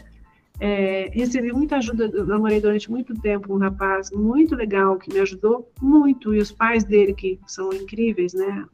É, 0.60 1.10
recebi 1.14 1.54
muita 1.54 1.78
ajuda, 1.78 2.08
namorei 2.26 2.60
durante 2.60 2.90
muito 2.90 3.14
tempo 3.14 3.54
um 3.54 3.60
rapaz 3.60 4.10
muito 4.12 4.56
legal 4.56 4.98
que 4.98 5.14
me 5.14 5.20
ajudou 5.20 5.72
muito, 5.80 6.34
e 6.34 6.40
os 6.40 6.52
pais 6.52 6.84
dele, 6.84 7.14
que 7.14 7.40
são 7.46 7.72
incríveis, 7.72 8.34
né? 8.34 8.66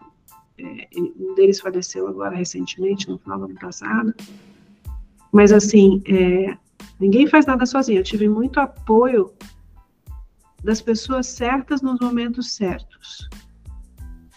É, 0.57 0.87
um 1.19 1.35
deles 1.35 1.59
faleceu 1.59 2.07
agora 2.07 2.35
recentemente, 2.35 3.09
no 3.09 3.17
final 3.17 3.37
do 3.39 3.45
ano 3.45 3.55
passado. 3.55 4.13
Mas, 5.33 5.51
assim, 5.51 6.01
é, 6.07 6.55
ninguém 6.99 7.25
faz 7.25 7.45
nada 7.47 7.65
sozinho. 7.65 7.99
Eu 7.99 8.03
tive 8.03 8.29
muito 8.29 8.59
apoio 8.59 9.33
das 10.63 10.79
pessoas 10.79 11.25
certas 11.27 11.81
nos 11.81 11.99
momentos 11.99 12.53
certos. 12.53 13.27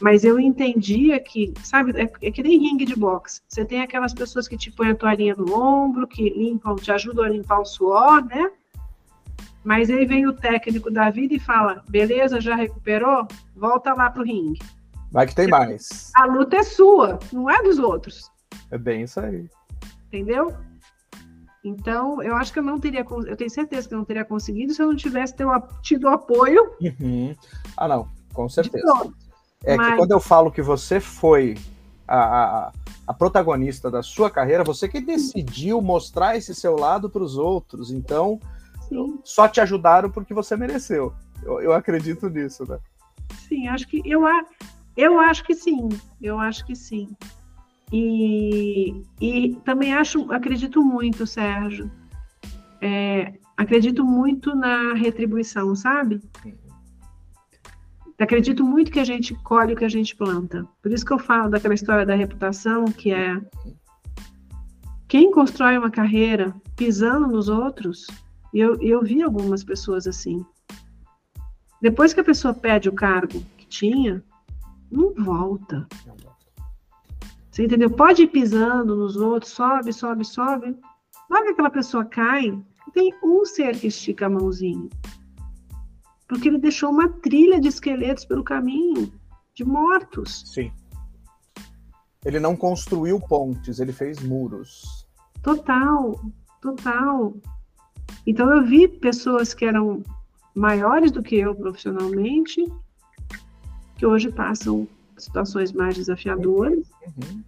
Mas 0.01 0.25
eu 0.25 0.41
entendia 0.41 1.21
que, 1.21 1.55
sabe, 1.63 1.93
é, 1.93 2.11
é 2.23 2.31
que 2.31 2.43
nem 2.43 2.59
ringue 2.59 2.85
de 2.85 2.97
boxe. 2.97 3.41
Você 3.49 3.65
tem 3.65 3.81
aquelas 3.81 4.13
pessoas 4.13 4.49
que 4.49 4.57
te 4.57 4.71
põem 4.71 4.91
a 4.91 4.95
toalhinha 4.95 5.35
no 5.35 5.55
ombro, 5.55 6.07
que 6.07 6.31
limpam, 6.31 6.77
te 6.77 6.91
ajudam 6.91 7.25
a 7.25 7.29
limpar 7.29 7.61
o 7.61 7.65
suor, 7.65 8.25
né? 8.25 8.51
Mas 9.65 9.91
aí 9.91 10.07
vem 10.07 10.27
o 10.27 10.33
técnico 10.33 10.91
da 10.91 11.11
vida 11.11 11.35
e 11.35 11.41
fala: 11.41 11.83
beleza, 11.89 12.41
já 12.41 12.55
recuperou? 12.55 13.27
Volta 13.55 13.95
lá 13.95 14.11
pro 14.11 14.23
ringue. 14.23 14.61
Vai 15.11 15.27
que 15.27 15.35
tem 15.35 15.49
mais. 15.49 16.13
A 16.15 16.27
luta 16.27 16.57
é 16.57 16.63
sua, 16.63 17.19
não 17.33 17.51
é 17.51 17.63
dos 17.63 17.79
outros. 17.79 18.31
É 18.71 18.77
bem 18.77 19.03
isso 19.03 19.19
aí. 19.19 19.49
Entendeu? 20.09 20.55
Então, 21.69 22.23
eu 22.23 22.37
acho 22.37 22.53
que 22.53 22.59
eu 22.59 22.63
não 22.63 22.79
teria, 22.79 23.05
eu 23.27 23.37
tenho 23.37 23.51
certeza 23.51 23.89
que 23.89 23.95
eu 23.95 23.99
não 23.99 24.05
teria 24.05 24.25
conseguido 24.25 24.73
se 24.73 24.81
eu 24.81 24.87
não 24.87 24.97
tivesse 24.97 25.35
tido 25.83 26.09
apoio. 26.09 26.73
Uhum. 26.81 27.35
Ah, 27.77 27.89
não, 27.89 28.09
com 28.33 28.49
certeza. 28.49 28.85
É 29.65 29.77
Mas... 29.77 29.91
que 29.91 29.97
quando 29.97 30.13
eu 30.13 30.21
falo 30.21 30.51
que 30.51 30.63
você 30.63 31.01
foi 31.01 31.57
a, 32.07 32.19
a, 32.19 32.73
a, 33.09 33.15
protagonista 33.15 33.91
da 33.91 34.03
sua 34.03 34.31
carreira, 34.31 34.63
você 34.63 34.89
que 34.89 35.01
decidiu 35.01 35.81
mostrar 35.81 36.37
esse 36.37 36.55
seu 36.55 36.77
lado 36.77 37.11
para 37.11 37.23
os 37.23 37.37
outros. 37.37 37.91
Então, 37.91 38.39
sim. 38.89 39.19
só 39.25 39.49
te 39.49 39.61
ajudaram 39.61 40.11
porque 40.11 40.33
você 40.33 40.57
mereceu. 40.57 41.13
Eu, 41.43 41.61
eu 41.61 41.73
acredito 41.73 42.29
nisso, 42.29 42.65
né? 42.69 42.79
Sim, 43.49 43.67
acho 43.69 43.89
que 43.89 44.01
eu, 44.05 44.23
eu 44.97 45.19
acho 45.19 45.45
que 45.45 45.55
sim. 45.55 45.89
Eu 46.23 46.39
acho 46.39 46.65
que 46.65 46.77
sim. 46.77 47.09
E, 47.93 49.03
e 49.21 49.55
também 49.65 49.95
acho, 49.95 50.31
acredito 50.33 50.83
muito, 50.83 51.27
Sérgio. 51.27 51.91
É, 52.81 53.35
acredito 53.57 54.05
muito 54.05 54.55
na 54.55 54.95
retribuição, 54.95 55.75
sabe? 55.75 56.21
acredito 58.19 58.65
muito 58.65 58.91
que 58.91 59.01
a 59.01 59.05
gente 59.05 59.35
colhe 59.35 59.75
o 59.75 59.77
que 59.77 59.85
a 59.85 59.89
gente 59.89 60.17
planta. 60.17 60.67
Por 60.83 60.91
isso 60.91 61.05
que 61.05 61.13
eu 61.13 61.19
falo 61.19 61.51
daquela 61.51 61.75
história 61.75 62.07
da 62.07 62.15
reputação, 62.15 62.87
que 62.87 63.13
é 63.13 63.39
quem 65.07 65.31
constrói 65.31 65.77
uma 65.77 65.91
carreira 65.91 66.55
pisando 66.75 67.27
nos 67.27 67.49
outros, 67.49 68.07
e 68.53 68.59
eu, 68.59 68.81
eu 68.81 69.03
vi 69.03 69.23
algumas 69.23 69.63
pessoas 69.63 70.07
assim. 70.07 70.45
Depois 71.81 72.15
que 72.15 72.21
a 72.21 72.25
pessoa 72.25 72.55
pede 72.55 72.89
o 72.89 72.93
cargo 72.93 73.43
que 73.57 73.67
tinha, 73.67 74.25
não 74.91 75.13
volta. 75.15 75.87
Você 77.57 77.65
entendeu? 77.65 77.91
Pode 77.91 78.25
ir 78.25 78.29
pisando 78.29 78.95
nos 78.95 79.17
outros, 79.17 79.53
sobe, 79.53 79.91
sobe, 79.91 80.27
sobe. 80.27 80.77
Logo 81.31 81.45
que 81.45 81.51
aquela 81.53 81.71
pessoa 81.71 82.05
cai, 82.05 82.53
tem 82.93 83.15
um 83.25 83.45
ser 83.47 83.79
que 83.79 83.87
estica 83.87 84.27
a 84.27 84.31
mãozinha 84.31 84.89
porque 86.29 86.49
ele 86.49 86.59
deixou 86.59 86.91
uma 86.91 87.09
trilha 87.09 87.61
de 87.61 87.69
esqueletos 87.69 88.25
pelo 88.25 88.43
caminho, 88.43 89.13
de 89.55 89.65
mortos. 89.65 90.43
Sim. 90.47 90.73
Ele 92.25 92.41
não 92.41 92.57
construiu 92.57 93.21
pontes, 93.21 93.79
ele 93.79 93.93
fez 93.93 94.21
muros. 94.21 95.07
Total, 95.43 96.21
total. 96.61 97.37
Então 98.27 98.51
eu 98.51 98.65
vi 98.67 98.89
pessoas 98.89 99.55
que 99.55 99.65
eram 99.65 100.03
maiores 100.55 101.13
do 101.13 101.23
que 101.23 101.37
eu 101.37 101.55
profissionalmente, 101.55 102.65
que 103.97 104.05
hoje 104.05 104.33
passam 104.33 104.89
situações 105.17 105.73
mais 105.73 105.97
desafiadoras, 105.97 106.91
uhum. 107.07 107.43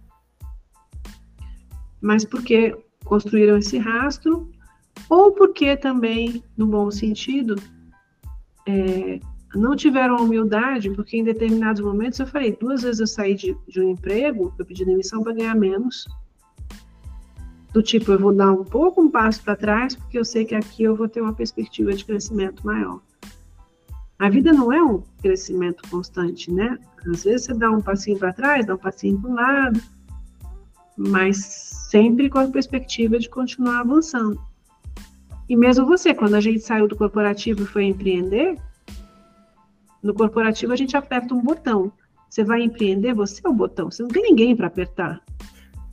mas 2.01 2.25
porque 2.25 2.77
construíram 3.05 3.57
esse 3.57 3.77
rastro, 3.77 4.49
ou 5.09 5.31
porque 5.31 5.75
também, 5.77 6.43
no 6.57 6.67
bom 6.67 6.91
sentido, 6.91 7.55
é, 8.67 9.19
não 9.55 9.75
tiveram 9.75 10.17
a 10.17 10.21
humildade, 10.21 10.89
porque 10.91 11.17
em 11.17 11.23
determinados 11.23 11.81
momentos 11.81 12.19
eu 12.19 12.27
falei, 12.27 12.55
duas 12.59 12.83
vezes 12.83 12.99
eu 12.99 13.07
saí 13.07 13.33
de, 13.35 13.57
de 13.67 13.81
um 13.81 13.91
emprego, 13.91 14.53
eu 14.57 14.65
pedi 14.65 14.85
demissão 14.85 15.23
para 15.23 15.33
ganhar 15.33 15.55
menos. 15.55 16.05
Do 17.73 17.83
tipo, 17.83 18.11
eu 18.11 18.19
vou 18.19 18.33
dar 18.33 18.51
um 18.51 18.63
pouco 18.63 19.01
um 19.01 19.09
passo 19.09 19.43
para 19.43 19.55
trás, 19.55 19.95
porque 19.95 20.17
eu 20.17 20.25
sei 20.25 20.45
que 20.45 20.55
aqui 20.55 20.83
eu 20.83 20.95
vou 20.95 21.07
ter 21.07 21.21
uma 21.21 21.33
perspectiva 21.33 21.93
de 21.93 22.03
crescimento 22.03 22.65
maior. 22.65 22.99
A 24.19 24.29
vida 24.29 24.51
não 24.51 24.71
é 24.71 24.83
um 24.83 25.01
crescimento 25.21 25.89
constante, 25.89 26.51
né? 26.51 26.77
Às 27.07 27.23
vezes 27.23 27.45
você 27.45 27.53
dá 27.53 27.71
um 27.71 27.81
passinho 27.81 28.19
para 28.19 28.33
trás, 28.33 28.65
dá 28.65 28.75
um 28.75 28.77
passinho 28.77 29.19
para 29.19 29.31
um 29.31 29.33
lado, 29.33 29.81
mas 30.97 31.37
sempre 31.37 32.29
com 32.29 32.39
a 32.39 32.47
perspectiva 32.47 33.17
de 33.17 33.29
continuar 33.29 33.79
avançando. 33.79 34.39
E 35.47 35.55
mesmo 35.55 35.85
você, 35.85 36.13
quando 36.13 36.35
a 36.35 36.41
gente 36.41 36.59
saiu 36.59 36.87
do 36.87 36.97
corporativo 36.97 37.63
e 37.63 37.65
foi 37.65 37.85
empreender, 37.85 38.59
no 40.03 40.13
corporativo 40.13 40.73
a 40.73 40.75
gente 40.75 40.95
aperta 40.97 41.33
um 41.33 41.41
botão. 41.41 41.91
Você 42.29 42.43
vai 42.43 42.61
empreender, 42.61 43.13
você 43.13 43.41
é 43.43 43.49
o 43.49 43.53
botão. 43.53 43.89
Você 43.89 44.03
não 44.03 44.09
tem 44.09 44.21
ninguém 44.21 44.55
para 44.55 44.67
apertar. 44.67 45.21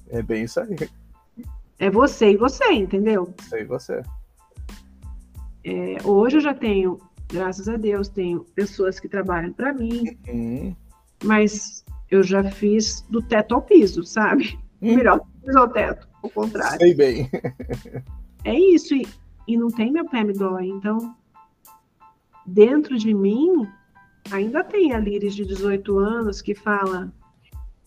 É 0.09 0.21
bem 0.21 0.45
isso 0.45 0.61
aí. 0.61 0.77
É 1.79 1.91
você 1.91 2.33
e 2.33 2.37
você, 2.37 2.71
entendeu? 2.73 3.33
Você 3.39 3.61
e 3.61 3.65
você. 3.65 4.03
É, 5.65 5.97
hoje 6.05 6.37
eu 6.37 6.41
já 6.41 6.55
tenho, 6.55 6.99
graças 7.29 7.69
a 7.69 7.77
Deus, 7.77 8.09
tenho 8.09 8.45
pessoas 8.55 9.01
que 9.01 9.09
trabalham 9.09 9.53
para 9.53 9.73
mim, 9.73 10.17
uhum. 10.29 10.77
mas 11.25 11.85
eu 12.11 12.23
já 12.23 12.45
fiz 12.45 13.05
do 13.09 13.21
teto 13.23 13.55
ao 13.55 13.63
piso, 13.63 14.03
sabe? 14.05 14.59
Uhum. 14.81 14.97
Melhor 14.97 15.19
do 15.19 15.27
piso 15.45 15.59
ao 15.59 15.69
teto, 15.69 16.09
ao 16.23 16.31
contrário. 16.31 16.79
Sei 16.79 16.95
bem. 16.95 17.31
É 18.45 18.55
isso. 18.55 18.95
E 18.95 19.05
e 19.47 19.57
não 19.57 19.69
tem 19.69 19.93
meu 19.93 20.05
pé 20.09 20.25
me 20.25 20.33
dói. 20.33 20.67
Então, 20.67 21.15
dentro 22.45 22.99
de 22.99 23.15
mim, 23.15 23.67
ainda 24.31 24.65
tem 24.65 24.93
a 24.93 24.99
Liris 24.99 25.35
de 25.35 25.45
18 25.45 25.99
anos 25.99 26.43
que 26.43 26.55
fala, 26.55 27.13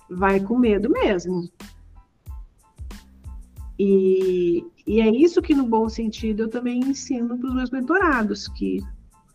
vai 0.10 0.40
com 0.40 0.58
medo 0.58 0.90
mesmo. 0.90 1.50
E, 3.78 4.66
e 4.86 5.02
é 5.02 5.10
isso 5.10 5.42
que, 5.42 5.54
no 5.54 5.66
bom 5.66 5.88
sentido, 5.90 6.44
eu 6.44 6.50
também 6.50 6.80
ensino 6.80 7.38
para 7.38 7.48
os 7.48 7.56
meus 7.56 7.70
mentorados, 7.70 8.48
que 8.48 8.82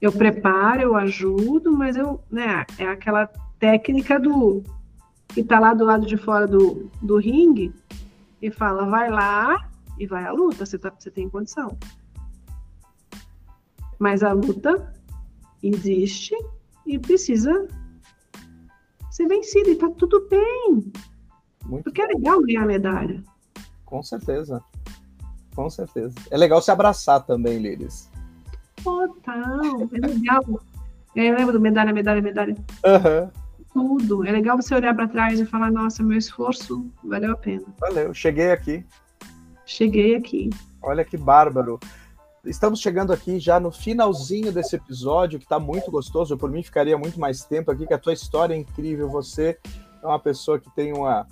eu 0.05 0.13
preparo, 0.13 0.83
eu 0.83 0.97
ajudo, 0.97 1.73
mas 1.73 1.97
eu, 1.97 2.23
né, 2.31 2.67
é 2.79 2.87
aquela 2.87 3.27
técnica 3.59 4.21
do 4.21 4.63
que 5.29 5.41
está 5.41 5.59
lá 5.59 5.73
do 5.73 5.85
lado 5.85 6.05
de 6.05 6.19
fora 6.19 6.47
do, 6.47 6.91
do 7.01 7.17
ringue 7.17 7.75
e 8.43 8.51
fala, 8.51 8.85
vai 8.85 9.09
lá 9.09 9.71
e 9.99 10.07
vai 10.07 10.25
à 10.27 10.31
luta, 10.31 10.67
você, 10.67 10.79
tá, 10.79 10.93
você 10.97 11.11
tem 11.11 11.29
condição. 11.29 11.79
Mas 13.99 14.23
a 14.23 14.33
luta 14.33 14.93
existe 15.63 16.37
e 16.85 16.99
precisa 16.99 17.67
ser 19.11 19.27
vencida, 19.27 19.71
e 19.71 19.77
tá 19.77 19.89
tudo 19.97 20.29
bem. 20.29 20.93
Muito 21.65 21.85
Porque 21.85 22.03
é 22.03 22.07
legal 22.07 22.43
ganhar 22.43 22.67
medalha. 22.67 23.25
Com 23.87 24.03
certeza. 24.03 24.63
Com 25.55 25.71
certeza. 25.71 26.15
É 26.31 26.37
legal 26.37 26.61
se 26.61 26.71
abraçar 26.71 27.25
também, 27.25 27.59
Liris. 27.59 28.11
Total. 28.85 29.89
É 29.93 30.07
legal. 30.07 30.45
É, 31.17 31.31
eu 31.31 31.37
lembro 31.37 31.53
do 31.53 31.61
medalha, 31.61 31.93
medalha, 31.93 32.21
medalha. 32.21 32.55
Uhum. 32.85 33.31
Tudo. 33.73 34.27
É 34.27 34.31
legal 34.31 34.57
você 34.57 34.75
olhar 34.75 34.95
para 34.95 35.09
trás 35.09 35.41
e 35.41 35.47
falar: 35.47 35.71
nossa, 35.71 36.03
meu 36.03 36.19
esforço 36.19 36.87
valeu 37.03 37.33
a 37.33 37.37
pena. 37.37 37.65
Valeu, 37.81 38.13
cheguei 38.13 38.53
aqui. 38.53 38.85
Cheguei 39.65 40.15
aqui. 40.15 40.51
Olha 40.83 41.05
que 41.05 41.17
bárbaro. 41.17 41.81
Estamos 42.45 42.81
chegando 42.81 43.11
aqui 43.11 43.39
já 43.39 43.59
no 43.59 43.73
finalzinho 43.73 44.53
desse 44.53 44.77
episódio, 44.77 45.39
que 45.39 45.47
está 45.47 45.59
muito 45.59 45.91
gostoso. 45.91 46.35
Eu, 46.35 46.39
por 46.39 46.51
mim, 46.51 46.63
ficaria 46.63 46.99
muito 46.99 47.19
mais 47.19 47.43
tempo 47.43 47.71
aqui, 47.71 47.87
que 47.87 47.95
a 47.95 47.99
tua 47.99 48.13
história 48.13 48.53
é 48.53 48.59
incrível. 48.59 49.09
Você 49.09 49.59
é 50.03 50.07
uma 50.07 50.19
pessoa 50.19 50.61
que 50.61 50.71
tem 50.75 50.93
uma, 50.93 51.27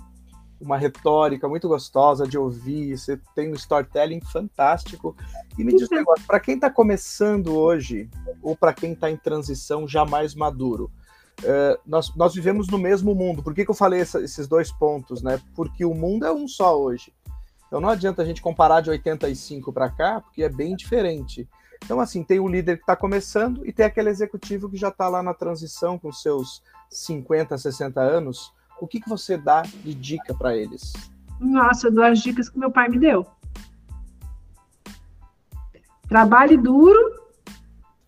uma 0.63 0.77
retórica 0.77 1.47
muito 1.47 1.67
gostosa 1.67 2.25
de 2.25 2.37
ouvir, 2.37 2.97
você 2.97 3.19
tem 3.35 3.51
um 3.51 3.55
storytelling 3.55 4.21
fantástico. 4.21 5.15
E 5.57 5.63
me 5.63 5.75
diz 5.75 5.91
um 5.91 5.95
negócio, 5.95 6.25
para 6.25 6.39
quem 6.39 6.55
está 6.55 6.69
começando 6.69 7.53
hoje, 7.55 8.09
ou 8.41 8.55
para 8.55 8.73
quem 8.73 8.93
está 8.93 9.11
em 9.11 9.17
transição 9.17 9.87
já 9.87 10.05
mais 10.05 10.33
maduro, 10.33 10.89
uh, 11.41 11.79
nós, 11.85 12.15
nós 12.15 12.33
vivemos 12.33 12.67
no 12.67 12.77
mesmo 12.77 13.13
mundo. 13.13 13.43
Por 13.43 13.53
que, 13.53 13.65
que 13.65 13.71
eu 13.71 13.75
falei 13.75 14.01
essa, 14.01 14.21
esses 14.21 14.47
dois 14.47 14.71
pontos? 14.71 15.21
Né? 15.21 15.39
Porque 15.55 15.83
o 15.83 15.93
mundo 15.93 16.25
é 16.25 16.31
um 16.31 16.47
só 16.47 16.79
hoje. 16.79 17.13
Então 17.67 17.81
não 17.81 17.89
adianta 17.89 18.21
a 18.21 18.25
gente 18.25 18.41
comparar 18.41 18.81
de 18.81 18.89
85 18.89 19.73
para 19.73 19.89
cá, 19.89 20.21
porque 20.21 20.43
é 20.43 20.49
bem 20.49 20.75
diferente. 20.75 21.47
Então, 21.83 21.99
assim, 21.99 22.23
tem 22.23 22.39
o 22.39 22.47
líder 22.47 22.77
que 22.77 22.83
está 22.83 22.95
começando 22.95 23.67
e 23.67 23.73
tem 23.73 23.85
aquele 23.85 24.09
executivo 24.09 24.69
que 24.69 24.77
já 24.77 24.87
está 24.87 25.09
lá 25.09 25.21
na 25.21 25.33
transição 25.33 25.99
com 25.99 26.11
seus 26.13 26.63
50, 26.89 27.57
60 27.57 27.99
anos. 27.99 28.53
O 28.79 28.87
que, 28.87 28.99
que 28.99 29.09
você 29.09 29.37
dá 29.37 29.61
de 29.61 29.93
dica 29.93 30.33
para 30.33 30.55
eles? 30.55 30.93
Nossa, 31.39 31.87
eu 31.87 31.91
dou 31.93 32.03
as 32.03 32.19
dicas 32.19 32.49
que 32.49 32.57
meu 32.57 32.71
pai 32.71 32.89
me 32.89 32.99
deu. 32.99 33.25
Trabalhe 36.07 36.57
duro 36.57 37.21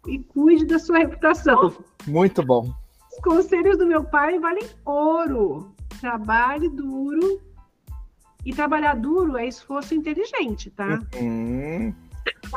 e 0.08 0.19
cuide 0.19 0.65
da 0.65 0.78
sua 0.78 0.99
reputação. 0.99 1.75
Muito 2.06 2.43
bom. 2.43 2.73
Os 3.12 3.19
conselhos 3.23 3.78
do 3.78 3.86
meu 3.86 4.04
pai 4.04 4.39
valem 4.39 4.67
ouro. 4.86 5.73
Trabalhe 5.99 6.69
duro 6.69 7.41
e 8.45 8.54
trabalhar 8.54 8.95
duro 8.95 9.38
é 9.38 9.47
esforço 9.47 9.95
inteligente, 9.95 10.69
tá? 10.69 11.01
Uhum. 11.15 11.93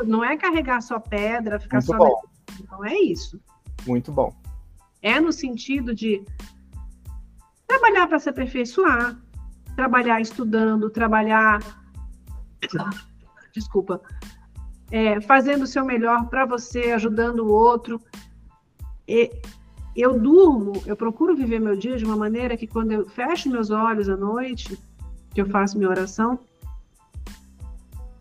Não 0.05 0.23
é 0.23 0.37
carregar 0.37 0.81
só 0.81 0.99
pedra, 0.99 1.59
ficar 1.59 1.77
Muito 1.77 1.87
só. 1.87 1.97
Bom. 1.97 2.21
Não 2.69 2.85
é 2.85 2.95
isso. 2.99 3.39
Muito 3.87 4.11
bom. 4.11 4.33
É 5.01 5.19
no 5.19 5.31
sentido 5.31 5.95
de 5.95 6.23
trabalhar 7.69 8.07
para 8.07 8.19
se 8.19 8.29
aperfeiçoar, 8.29 9.15
trabalhar 9.75 10.19
estudando, 10.19 10.89
trabalhar. 10.89 11.59
Desculpa. 13.53 14.01
É, 14.91 15.21
fazendo 15.21 15.63
o 15.63 15.67
seu 15.67 15.85
melhor 15.85 16.27
para 16.29 16.45
você, 16.45 16.91
ajudando 16.91 17.41
o 17.41 17.51
outro. 17.51 18.01
E 19.07 19.31
eu 19.95 20.19
durmo, 20.19 20.81
eu 20.87 20.95
procuro 20.95 21.35
viver 21.35 21.59
meu 21.59 21.75
dia 21.75 21.95
de 21.95 22.05
uma 22.05 22.17
maneira 22.17 22.57
que 22.57 22.65
quando 22.65 22.91
eu 22.91 23.07
fecho 23.07 23.49
meus 23.49 23.69
olhos 23.69 24.09
à 24.09 24.17
noite, 24.17 24.77
que 25.33 25.39
eu 25.39 25.47
faço 25.47 25.77
minha 25.77 25.89
oração, 25.89 26.39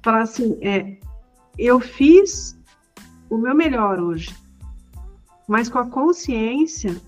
falar 0.02 0.22
assim, 0.22 0.58
é, 0.60 0.98
eu 1.58 1.80
fiz 1.80 2.58
o 3.30 3.38
meu 3.38 3.54
melhor 3.54 3.98
hoje, 3.98 4.34
mas 5.46 5.70
com 5.70 5.78
a 5.78 5.88
consciência 5.88 7.00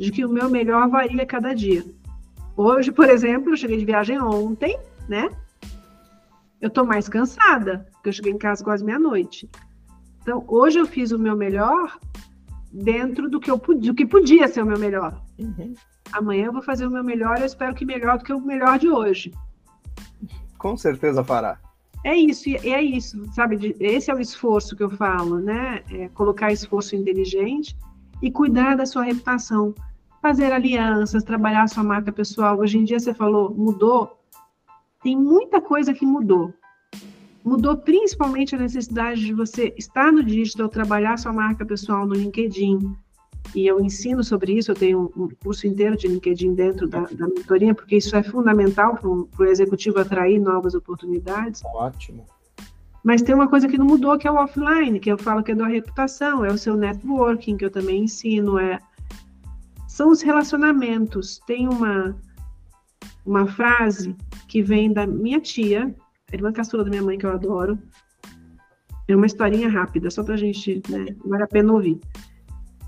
de 0.00 0.10
que 0.10 0.24
o 0.24 0.30
meu 0.30 0.48
melhor 0.48 0.88
varia 0.88 1.26
cada 1.26 1.54
dia. 1.54 1.84
Hoje, 2.56 2.90
por 2.90 3.08
exemplo, 3.08 3.52
eu 3.52 3.56
cheguei 3.56 3.76
de 3.76 3.84
viagem 3.84 4.18
ontem, 4.18 4.78
né? 5.06 5.28
Eu 6.58 6.70
tô 6.70 6.86
mais 6.86 7.06
cansada, 7.06 7.86
porque 7.92 8.08
eu 8.08 8.12
cheguei 8.12 8.32
em 8.32 8.38
casa 8.38 8.64
quase 8.64 8.82
meia-noite. 8.82 9.48
Então, 10.22 10.42
hoje 10.48 10.78
eu 10.78 10.86
fiz 10.86 11.12
o 11.12 11.18
meu 11.18 11.36
melhor 11.36 11.98
dentro 12.72 13.28
do 13.28 13.38
que 13.38 13.50
eu 13.50 13.58
podia, 13.58 13.92
do 13.92 13.94
que 13.94 14.06
podia 14.06 14.48
ser 14.48 14.62
o 14.62 14.66
meu 14.66 14.78
melhor. 14.78 15.20
Uhum. 15.38 15.74
Amanhã 16.12 16.46
eu 16.46 16.52
vou 16.52 16.62
fazer 16.62 16.86
o 16.86 16.90
meu 16.90 17.04
melhor, 17.04 17.38
eu 17.38 17.46
espero 17.46 17.74
que 17.74 17.84
melhor 17.84 18.16
do 18.16 18.24
que 18.24 18.32
o 18.32 18.40
melhor 18.40 18.78
de 18.78 18.88
hoje. 18.88 19.34
Com 20.56 20.78
certeza 20.78 21.22
fará. 21.22 21.58
É 22.04 22.16
isso, 22.16 22.48
é 22.48 22.82
isso, 22.82 23.30
sabe? 23.34 23.76
Esse 23.78 24.10
é 24.10 24.14
o 24.14 24.20
esforço 24.20 24.74
que 24.74 24.82
eu 24.82 24.88
falo, 24.88 25.38
né? 25.40 25.82
É 25.90 26.08
colocar 26.08 26.50
esforço 26.50 26.96
inteligente 26.96 27.76
e 28.22 28.30
cuidar 28.30 28.76
da 28.76 28.86
sua 28.86 29.02
reputação. 29.02 29.74
Fazer 30.20 30.52
alianças, 30.52 31.24
trabalhar 31.24 31.68
sua 31.68 31.82
marca 31.82 32.12
pessoal. 32.12 32.58
Hoje 32.58 32.78
em 32.78 32.84
dia 32.84 32.98
você 32.98 33.14
falou, 33.14 33.54
mudou. 33.54 34.18
Tem 35.02 35.16
muita 35.16 35.60
coisa 35.60 35.94
que 35.94 36.04
mudou. 36.04 36.52
Mudou 37.42 37.76
principalmente 37.76 38.54
a 38.54 38.58
necessidade 38.58 39.20
de 39.20 39.32
você 39.32 39.72
estar 39.78 40.12
no 40.12 40.22
digital, 40.22 40.68
trabalhar 40.68 41.16
sua 41.16 41.32
marca 41.32 41.64
pessoal 41.64 42.06
no 42.06 42.14
LinkedIn, 42.14 42.94
e 43.54 43.66
eu 43.66 43.80
ensino 43.80 44.22
sobre 44.22 44.52
isso, 44.52 44.70
eu 44.70 44.76
tenho 44.76 45.10
um 45.16 45.28
curso 45.42 45.66
inteiro 45.66 45.96
de 45.96 46.06
LinkedIn 46.06 46.54
dentro 46.54 46.86
da, 46.86 47.00
da 47.00 47.26
mentoria, 47.26 47.74
porque 47.74 47.96
isso 47.96 48.14
é 48.14 48.22
fundamental 48.22 48.96
para 48.96 49.08
o 49.08 49.28
executivo 49.44 49.98
atrair 49.98 50.38
novas 50.38 50.74
oportunidades. 50.74 51.62
Ótimo. 51.64 52.24
Mas 53.02 53.22
tem 53.22 53.34
uma 53.34 53.48
coisa 53.48 53.66
que 53.66 53.78
não 53.78 53.86
mudou, 53.86 54.16
que 54.18 54.28
é 54.28 54.30
o 54.30 54.36
offline, 54.36 55.00
que 55.00 55.10
eu 55.10 55.18
falo 55.18 55.42
que 55.42 55.52
é 55.52 55.54
da 55.54 55.66
reputação, 55.66 56.44
é 56.44 56.52
o 56.52 56.58
seu 56.58 56.76
networking, 56.76 57.56
que 57.56 57.64
eu 57.64 57.70
também 57.70 58.04
ensino, 58.04 58.58
é 58.58 58.78
são 59.90 60.10
os 60.10 60.22
relacionamentos. 60.22 61.40
Tem 61.46 61.68
uma, 61.68 62.16
uma 63.26 63.46
frase 63.46 64.16
que 64.48 64.62
vem 64.62 64.92
da 64.92 65.06
minha 65.06 65.40
tia, 65.40 65.94
a 66.30 66.34
irmã 66.34 66.52
caçula 66.52 66.84
da 66.84 66.90
minha 66.90 67.02
mãe, 67.02 67.18
que 67.18 67.26
eu 67.26 67.32
adoro. 67.32 67.78
É 69.08 69.16
uma 69.16 69.26
historinha 69.26 69.68
rápida, 69.68 70.10
só 70.10 70.22
para 70.22 70.34
a 70.34 70.38
gente, 70.38 70.80
né, 70.88 71.06
vale 71.24 71.42
a 71.42 71.48
pena 71.48 71.72
ouvir 71.72 72.00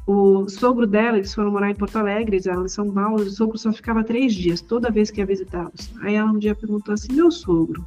o 0.06 0.48
sogro 0.48 0.86
dela, 0.86 1.18
eles 1.18 1.34
foram 1.34 1.52
morar 1.52 1.70
em 1.70 1.74
Porto 1.74 1.96
Alegre, 1.96 2.36
eles 2.36 2.46
eram 2.46 2.64
em 2.64 2.68
São 2.68 2.90
Paulo, 2.90 3.22
o 3.22 3.30
sogro 3.30 3.56
só 3.56 3.72
ficava 3.72 4.02
três 4.02 4.34
dias, 4.34 4.60
toda 4.60 4.90
vez 4.90 5.10
que 5.10 5.20
ia 5.20 5.26
visitá-los. 5.26 5.92
Aí 6.00 6.14
ela 6.14 6.30
um 6.30 6.38
dia 6.38 6.54
perguntou 6.54 6.94
assim, 6.94 7.12
meu 7.12 7.30
sogro, 7.30 7.86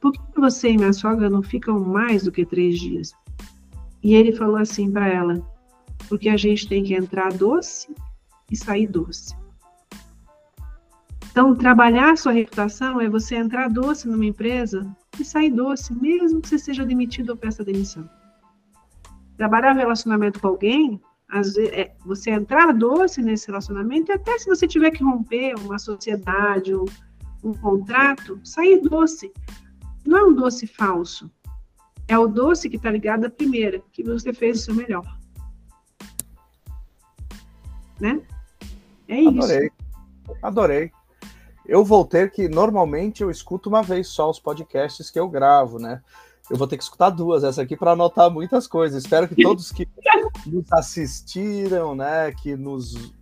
por 0.00 0.12
que 0.12 0.20
você 0.40 0.70
e 0.70 0.76
minha 0.76 0.92
sogra 0.92 1.28
não 1.28 1.42
ficam 1.42 1.80
mais 1.80 2.22
do 2.22 2.32
que 2.32 2.46
três 2.46 2.78
dias? 2.78 3.12
E 4.02 4.14
ele 4.14 4.32
falou 4.32 4.56
assim 4.56 4.90
para 4.90 5.08
ela, 5.08 5.42
porque 6.10 6.28
a 6.28 6.36
gente 6.36 6.68
tem 6.68 6.84
que 6.84 6.94
entrar 6.94 7.32
doce 7.32 7.88
e 8.50 8.56
sair 8.56 8.86
doce. 8.86 9.34
Então, 11.30 11.54
trabalhar 11.54 12.18
sua 12.18 12.32
reputação 12.32 13.00
é 13.00 13.08
você 13.08 13.36
entrar 13.36 13.70
doce 13.70 14.06
numa 14.06 14.26
empresa 14.26 14.86
e 15.18 15.24
sair 15.24 15.50
doce, 15.50 15.94
mesmo 15.94 16.42
que 16.42 16.48
você 16.48 16.58
seja 16.58 16.84
demitido 16.84 17.30
ou 17.30 17.36
peça 17.36 17.64
demissão 17.64 18.06
trabalhar 19.40 19.72
relacionamento 19.72 20.38
com 20.38 20.48
alguém, 20.48 21.00
vezes, 21.32 21.56
é, 21.56 21.94
você 22.04 22.30
entrar 22.30 22.74
doce 22.74 23.22
nesse 23.22 23.46
relacionamento, 23.46 24.12
e 24.12 24.14
até 24.14 24.38
se 24.38 24.44
você 24.46 24.68
tiver 24.68 24.90
que 24.90 25.02
romper 25.02 25.54
uma 25.54 25.78
sociedade, 25.78 26.74
um, 26.74 26.84
um 27.42 27.54
contrato, 27.54 28.38
sair 28.44 28.82
doce. 28.82 29.32
Não 30.06 30.18
é 30.18 30.24
um 30.24 30.34
doce 30.34 30.66
falso. 30.66 31.30
É 32.06 32.18
o 32.18 32.26
doce 32.26 32.68
que 32.68 32.76
está 32.76 32.90
ligado 32.90 33.24
à 33.24 33.30
primeira, 33.30 33.82
que 33.92 34.02
você 34.02 34.30
fez 34.30 34.60
o 34.60 34.62
seu 34.62 34.74
melhor. 34.74 35.06
Né? 38.00 38.20
É 39.08 39.20
isso. 39.20 39.28
Adorei. 39.28 39.70
Adorei. 40.42 40.92
Eu 41.66 41.84
vou 41.84 42.04
ter 42.04 42.30
que, 42.32 42.48
normalmente, 42.48 43.22
eu 43.22 43.30
escuto 43.30 43.68
uma 43.68 43.82
vez 43.82 44.08
só 44.08 44.28
os 44.28 44.40
podcasts 44.40 45.10
que 45.10 45.20
eu 45.20 45.28
gravo, 45.28 45.78
né? 45.78 46.00
eu 46.50 46.56
vou 46.56 46.66
ter 46.66 46.76
que 46.76 46.82
escutar 46.82 47.10
duas 47.10 47.44
essa 47.44 47.62
aqui 47.62 47.76
para 47.76 47.92
anotar 47.92 48.28
muitas 48.28 48.66
coisas. 48.66 49.04
Espero 49.04 49.28
que 49.28 49.40
todos 49.40 49.70
que 49.70 49.88
nos 50.44 50.70
assistiram, 50.72 51.94
né, 51.94 52.32
que 52.32 52.56
nos, 52.56 53.12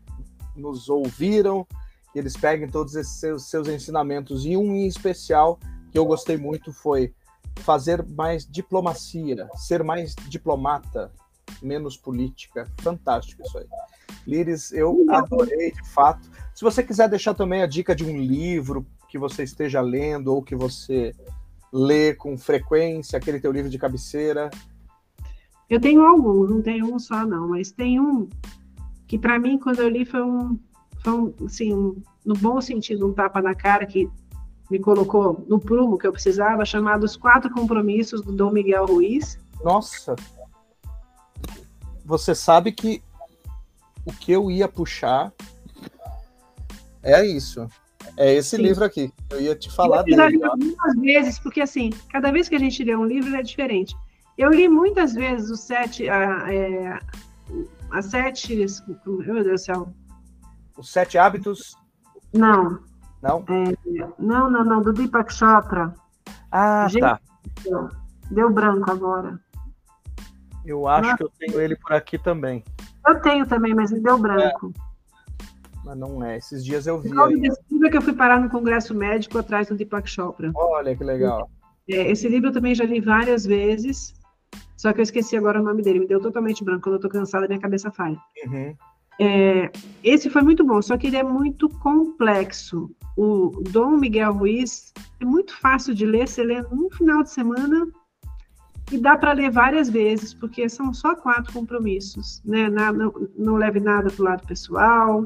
nos 0.56 0.88
ouviram, 0.88 1.66
que 2.10 2.18
eles 2.18 2.34
peguem 2.34 2.66
todos 2.70 2.94
esses 2.94 3.20
seus, 3.20 3.50
seus 3.50 3.68
ensinamentos. 3.68 4.46
E 4.46 4.56
um 4.56 4.74
em 4.74 4.86
especial 4.86 5.60
que 5.92 5.98
eu 5.98 6.06
gostei 6.06 6.38
muito 6.38 6.72
foi 6.72 7.12
fazer 7.56 8.02
mais 8.02 8.46
diplomacia, 8.46 9.46
ser 9.56 9.84
mais 9.84 10.14
diplomata, 10.26 11.12
menos 11.62 11.96
política. 11.96 12.66
Fantástico 12.78 13.42
isso 13.42 13.58
aí. 13.58 13.66
Liris, 14.26 14.72
eu 14.72 15.06
adorei 15.10 15.72
de 15.72 15.88
fato. 15.90 16.28
Se 16.54 16.62
você 16.62 16.82
quiser 16.82 17.08
deixar 17.08 17.34
também 17.34 17.62
a 17.62 17.66
dica 17.66 17.94
de 17.94 18.04
um 18.04 18.16
livro 18.16 18.86
que 19.08 19.18
você 19.18 19.42
esteja 19.42 19.80
lendo 19.80 20.28
ou 20.28 20.42
que 20.42 20.54
você 20.54 21.14
lê 21.72 22.14
com 22.14 22.36
frequência, 22.36 23.16
aquele 23.16 23.40
teu 23.40 23.52
livro 23.52 23.70
de 23.70 23.78
cabeceira? 23.78 24.50
Eu 25.68 25.80
tenho 25.80 26.02
alguns, 26.02 26.50
não 26.50 26.62
tenho 26.62 26.94
um 26.94 26.98
só 26.98 27.26
não, 27.26 27.48
mas 27.48 27.70
tem 27.70 28.00
um 28.00 28.28
que 29.06 29.18
para 29.18 29.38
mim 29.38 29.58
quando 29.58 29.80
eu 29.80 29.88
li 29.88 30.04
foi 30.04 30.22
um, 30.22 30.58
foi 31.02 31.12
um 31.12 31.34
assim, 31.44 31.74
um, 31.74 32.00
no 32.24 32.34
bom 32.34 32.60
sentido, 32.60 33.06
um 33.06 33.12
tapa 33.12 33.40
na 33.40 33.54
cara 33.54 33.86
que 33.86 34.08
me 34.70 34.78
colocou 34.78 35.44
no 35.48 35.58
prumo 35.58 35.96
que 35.96 36.06
eu 36.06 36.12
precisava, 36.12 36.64
chamado 36.64 37.04
Os 37.04 37.16
Quatro 37.16 37.50
Compromissos 37.50 38.20
do 38.20 38.32
Dom 38.32 38.50
Miguel 38.50 38.86
Ruiz. 38.86 39.38
Nossa! 39.64 40.14
Você 42.08 42.34
sabe 42.34 42.72
que 42.72 43.02
o 44.06 44.10
que 44.14 44.32
eu 44.32 44.50
ia 44.50 44.66
puxar 44.66 45.30
é 47.02 47.22
isso. 47.26 47.68
É 48.16 48.32
esse 48.32 48.56
Sim. 48.56 48.62
livro 48.62 48.82
aqui. 48.82 49.12
Eu 49.28 49.42
ia 49.42 49.54
te 49.54 49.70
falar 49.70 49.98
eu 50.08 50.16
dele. 50.16 50.38
Muitas 50.38 50.94
vezes, 50.96 51.38
porque 51.38 51.60
assim, 51.60 51.90
cada 52.10 52.32
vez 52.32 52.48
que 52.48 52.54
a 52.54 52.58
gente 52.58 52.82
lê 52.82 52.96
um 52.96 53.04
livro 53.04 53.36
é 53.36 53.42
diferente. 53.42 53.94
Eu 54.38 54.48
li 54.48 54.70
muitas 54.70 55.12
vezes 55.12 55.50
os 55.50 55.60
sete, 55.60 56.08
a, 56.08 56.50
é, 56.50 56.98
as 57.90 58.06
sete, 58.06 58.56
meu 59.04 59.44
Deus 59.44 59.44
do 59.44 59.58
céu. 59.58 59.92
Os 60.78 60.90
sete 60.90 61.18
hábitos? 61.18 61.76
Não. 62.32 62.78
Não? 63.20 63.44
É, 63.50 64.08
não, 64.18 64.50
não, 64.50 64.64
não, 64.64 64.80
do 64.80 64.94
Deepak 64.94 65.30
Chopra. 65.30 65.94
Ah, 66.50 66.88
Gente, 66.88 67.02
tá. 67.02 67.20
Deu 68.30 68.50
branco 68.50 68.90
agora. 68.90 69.38
Eu 70.68 70.86
acho 70.86 71.16
que 71.16 71.22
eu 71.22 71.30
tenho 71.38 71.60
ele 71.60 71.76
por 71.76 71.94
aqui 71.94 72.18
também. 72.18 72.62
Eu 73.06 73.20
tenho 73.20 73.46
também, 73.46 73.74
mas 73.74 73.90
me 73.90 74.00
deu 74.00 74.18
branco. 74.18 74.72
É. 74.76 74.88
Mas 75.84 75.96
não 75.96 76.22
é. 76.22 76.36
Esses 76.36 76.62
dias 76.64 76.86
eu 76.86 77.00
vi. 77.00 77.08
O 77.10 77.26
livro 77.26 77.86
é 77.86 77.90
que 77.90 77.96
eu 77.96 78.02
fui 78.02 78.12
parar 78.12 78.38
no 78.38 78.50
Congresso 78.50 78.94
Médico 78.94 79.38
atrás 79.38 79.68
do 79.68 79.74
Deepak 79.74 80.08
Chopra. 80.08 80.52
Olha 80.54 80.94
que 80.94 81.02
legal. 81.02 81.50
É, 81.88 82.10
esse 82.10 82.28
livro 82.28 82.50
eu 82.50 82.52
também 82.52 82.74
já 82.74 82.84
li 82.84 83.00
várias 83.00 83.46
vezes, 83.46 84.12
só 84.76 84.92
que 84.92 85.00
eu 85.00 85.02
esqueci 85.02 85.38
agora 85.38 85.60
o 85.60 85.64
nome 85.64 85.82
dele. 85.82 86.00
Me 86.00 86.06
deu 86.06 86.20
totalmente 86.20 86.62
branco. 86.62 86.82
Quando 86.82 86.96
eu 86.96 87.00
tô 87.00 87.08
cansada, 87.08 87.48
minha 87.48 87.60
cabeça 87.60 87.90
falha. 87.90 88.18
Uhum. 88.46 88.76
É, 89.20 89.72
esse 90.04 90.28
foi 90.28 90.42
muito 90.42 90.64
bom, 90.64 90.80
só 90.82 90.96
que 90.98 91.06
ele 91.06 91.16
é 91.16 91.22
muito 91.22 91.68
complexo. 91.80 92.90
O 93.16 93.62
Dom 93.70 93.96
Miguel 93.96 94.34
Ruiz 94.34 94.92
é 95.20 95.24
muito 95.24 95.56
fácil 95.58 95.94
de 95.94 96.06
ler, 96.06 96.28
você 96.28 96.44
lê 96.44 96.62
num 96.62 96.88
final 96.90 97.22
de 97.22 97.30
semana 97.30 97.88
e 98.90 98.98
dá 98.98 99.16
para 99.16 99.32
ler 99.32 99.50
várias 99.50 99.88
vezes, 99.88 100.32
porque 100.32 100.68
são 100.68 100.92
só 100.94 101.14
quatro 101.14 101.52
compromissos, 101.52 102.42
né? 102.44 102.68
Não, 102.68 102.92
não, 102.92 103.28
não 103.36 103.56
leve 103.56 103.80
nada 103.80 104.10
para 104.10 104.22
o 104.22 104.24
lado 104.24 104.46
pessoal, 104.46 105.24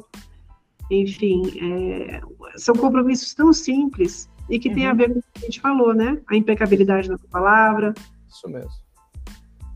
enfim, 0.91 1.43
é, 1.61 2.21
são 2.57 2.75
compromissos 2.75 3.33
tão 3.35 3.53
simples 3.53 4.29
e 4.49 4.59
que 4.59 4.69
uhum. 4.69 4.75
tem 4.75 4.87
a 4.87 4.91
uhum. 4.91 4.97
ver 4.97 5.13
com 5.13 5.19
o 5.19 5.23
que 5.23 5.39
a 5.39 5.41
gente 5.41 5.61
falou, 5.61 5.95
né? 5.95 6.21
A 6.29 6.37
impecabilidade 6.37 7.09
da 7.09 7.19
palavra. 7.31 7.95
Isso 8.29 8.49
mesmo. 8.49 8.83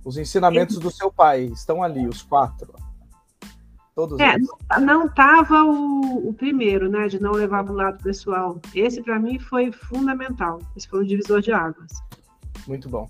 Os 0.04 0.16
ensinamentos 0.16 0.78
do 0.78 0.90
seu 0.90 1.10
pai 1.10 1.44
estão 1.44 1.82
ali, 1.82 2.06
os 2.06 2.22
quatro. 2.22 2.74
Todos 3.94 4.20
é, 4.20 4.34
eles. 4.34 4.46
não 4.82 5.06
estava 5.06 5.64
o, 5.64 6.28
o, 6.28 6.34
primeiro, 6.34 6.88
né? 6.88 7.08
De 7.08 7.20
não 7.20 7.32
levar 7.32 7.64
para 7.64 7.72
o 7.72 7.76
lado 7.76 8.02
pessoal. 8.02 8.60
Esse, 8.74 9.02
para 9.02 9.18
mim, 9.18 9.38
foi 9.38 9.72
fundamental. 9.72 10.60
Esse 10.76 10.86
foi 10.86 11.02
um 11.02 11.06
divisor 11.06 11.40
de 11.40 11.50
águas. 11.50 11.92
Muito 12.68 12.88
bom. 12.88 13.08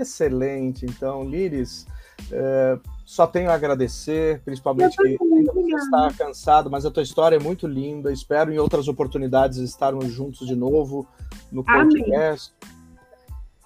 Excelente. 0.00 0.86
Então, 0.86 1.24
Liris, 1.24 1.86
é, 2.30 2.78
só 3.04 3.26
tenho 3.26 3.50
a 3.50 3.54
agradecer, 3.54 4.40
principalmente 4.44 4.96
que 4.96 5.16
ainda 5.20 5.52
você 5.52 5.74
está 5.74 6.12
cansado, 6.16 6.70
mas 6.70 6.84
a 6.84 6.90
tua 6.90 7.02
história 7.02 7.36
é 7.36 7.40
muito 7.40 7.66
linda. 7.66 8.12
Espero 8.12 8.52
em 8.52 8.58
outras 8.58 8.88
oportunidades 8.88 9.58
estarmos 9.58 10.12
juntos 10.12 10.46
de 10.46 10.54
novo 10.54 11.06
no 11.50 11.64
podcast. 11.64 12.52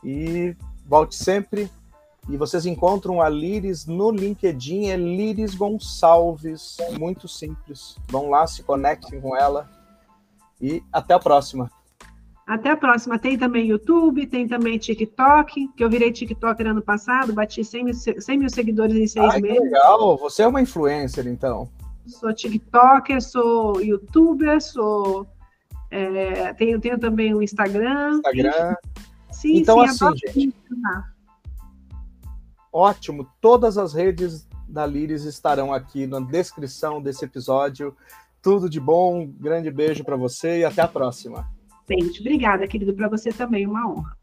E 0.04 0.56
volte 0.86 1.14
sempre. 1.14 1.70
E 2.28 2.36
vocês 2.36 2.66
encontram 2.66 3.20
a 3.20 3.28
Liris 3.28 3.84
no 3.86 4.10
LinkedIn, 4.12 4.90
é 4.90 4.96
Liris 4.96 5.56
Gonçalves, 5.56 6.76
muito 6.96 7.26
simples. 7.26 7.96
Vão 8.08 8.30
lá, 8.30 8.46
se 8.46 8.62
conectem 8.62 9.20
com 9.20 9.36
ela 9.36 9.68
e 10.60 10.80
até 10.92 11.14
a 11.14 11.18
próxima. 11.18 11.68
Até 12.46 12.70
a 12.70 12.76
próxima. 12.76 13.18
Tem 13.18 13.38
também 13.38 13.68
YouTube, 13.68 14.26
tem 14.26 14.48
também 14.48 14.76
TikTok, 14.76 15.68
que 15.76 15.84
eu 15.84 15.88
virei 15.88 16.10
TikToker 16.10 16.66
ano 16.66 16.82
passado, 16.82 17.32
bati 17.32 17.64
100 17.64 17.84
mil, 17.84 17.94
100 17.94 18.38
mil 18.38 18.50
seguidores 18.50 18.96
em 18.96 19.06
seis 19.06 19.34
Ai, 19.34 19.40
meses. 19.40 19.60
legal! 19.60 20.16
Você 20.18 20.42
é 20.42 20.46
uma 20.46 20.60
influencer, 20.60 21.26
então. 21.26 21.70
Sou 22.06 22.32
TikToker, 22.32 23.22
sou 23.22 23.80
YouTuber, 23.80 24.60
sou. 24.60 25.26
É, 25.90 26.52
tenho, 26.54 26.80
tenho 26.80 26.98
também 26.98 27.32
o 27.32 27.38
um 27.38 27.42
Instagram. 27.42 28.16
Instagram. 28.16 28.74
Sim, 29.30 29.58
então, 29.58 29.86
sim, 29.86 30.04
assim, 30.04 30.16
gente. 30.34 30.54
Ótimo. 32.72 33.28
Todas 33.40 33.78
as 33.78 33.92
redes 33.92 34.48
da 34.66 34.86
Liris 34.86 35.24
estarão 35.24 35.72
aqui 35.72 36.06
na 36.06 36.18
descrição 36.18 37.00
desse 37.00 37.24
episódio. 37.24 37.94
Tudo 38.40 38.68
de 38.68 38.80
bom, 38.80 39.20
um 39.20 39.26
grande 39.26 39.70
beijo 39.70 40.02
para 40.02 40.16
você 40.16 40.60
e 40.60 40.64
até 40.64 40.82
a 40.82 40.88
próxima. 40.88 41.46
Obrigada, 42.20 42.66
querido, 42.66 42.94
para 42.94 43.08
você 43.08 43.30
também, 43.32 43.66
uma 43.66 43.88
honra. 43.88 44.16